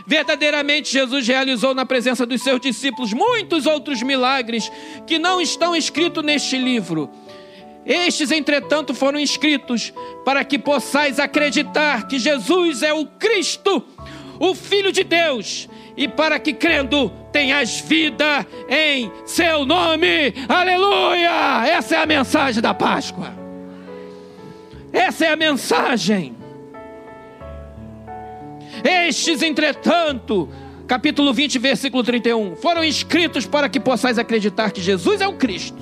[0.09, 4.71] Verdadeiramente, Jesus realizou na presença dos seus discípulos muitos outros milagres
[5.05, 7.11] que não estão escritos neste livro.
[7.85, 9.93] Estes, entretanto, foram escritos
[10.25, 13.85] para que possais acreditar que Jesus é o Cristo
[14.39, 20.33] o Filho de Deus, e para que crendo tenhas vida em seu nome.
[20.47, 21.67] Aleluia!
[21.67, 23.31] Essa é a mensagem da Páscoa.
[24.91, 26.38] Essa é a mensagem.
[28.83, 30.49] Estes, entretanto,
[30.87, 35.77] capítulo 20, versículo 31, foram escritos para que possais acreditar que Jesus é o Cristo,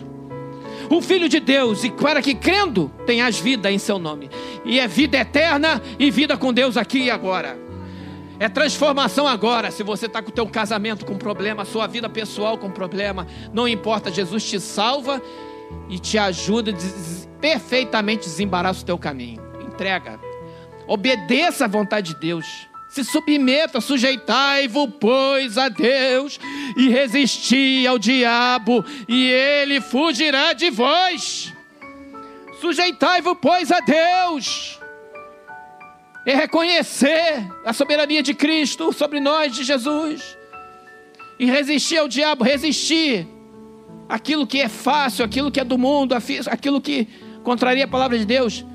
[0.90, 4.30] o Filho de Deus, e para que crendo tenhas vida em seu nome.
[4.66, 7.58] E é vida eterna e vida com Deus aqui e agora.
[8.40, 9.72] É transformação agora.
[9.72, 13.68] Se você está com o teu casamento com problema, sua vida pessoal com problema, não
[13.68, 15.22] importa, Jesus te salva
[15.90, 16.72] e te ajuda
[17.42, 19.42] perfeitamente desembaraçar o teu caminho.
[19.62, 20.20] Entrega.
[20.88, 22.67] Obedeça à vontade de Deus.
[22.90, 26.40] Se submeta, sujeitai-vos, pois, a Deus,
[26.76, 31.54] e resisti ao diabo, e ele fugirá de vós.
[32.62, 34.80] Sujeitai-vos, pois, a Deus
[36.28, 40.38] é reconhecer a soberania de Cristo sobre nós, de Jesus,
[41.40, 43.26] e resistir ao diabo, resistir
[44.10, 46.14] aquilo que é fácil, aquilo que é do mundo,
[46.50, 47.08] aquilo que
[47.46, 48.66] contraria a palavra de Deus,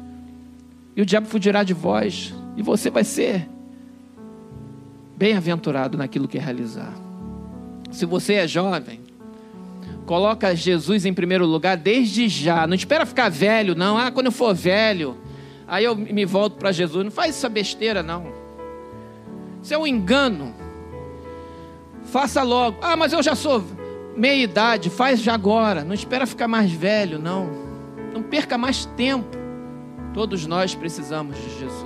[0.96, 3.46] e o diabo fugirá de vós, e você vai ser
[5.16, 6.92] bem-aventurado naquilo que realizar.
[7.90, 9.00] Se você é jovem,
[10.06, 12.66] coloca Jesus em primeiro lugar desde já.
[12.66, 13.96] Não espera ficar velho, não.
[13.96, 15.16] Ah, quando eu for velho,
[15.72, 17.02] Aí eu me volto para Jesus.
[17.02, 18.26] Não faz essa besteira, não.
[19.62, 20.54] Isso é um engano.
[22.04, 22.76] Faça logo.
[22.82, 23.64] Ah, mas eu já sou
[24.14, 24.90] meia idade.
[24.90, 25.82] Faz já agora.
[25.82, 27.48] Não espera ficar mais velho, não.
[28.12, 29.34] Não perca mais tempo.
[30.12, 31.81] Todos nós precisamos de Jesus.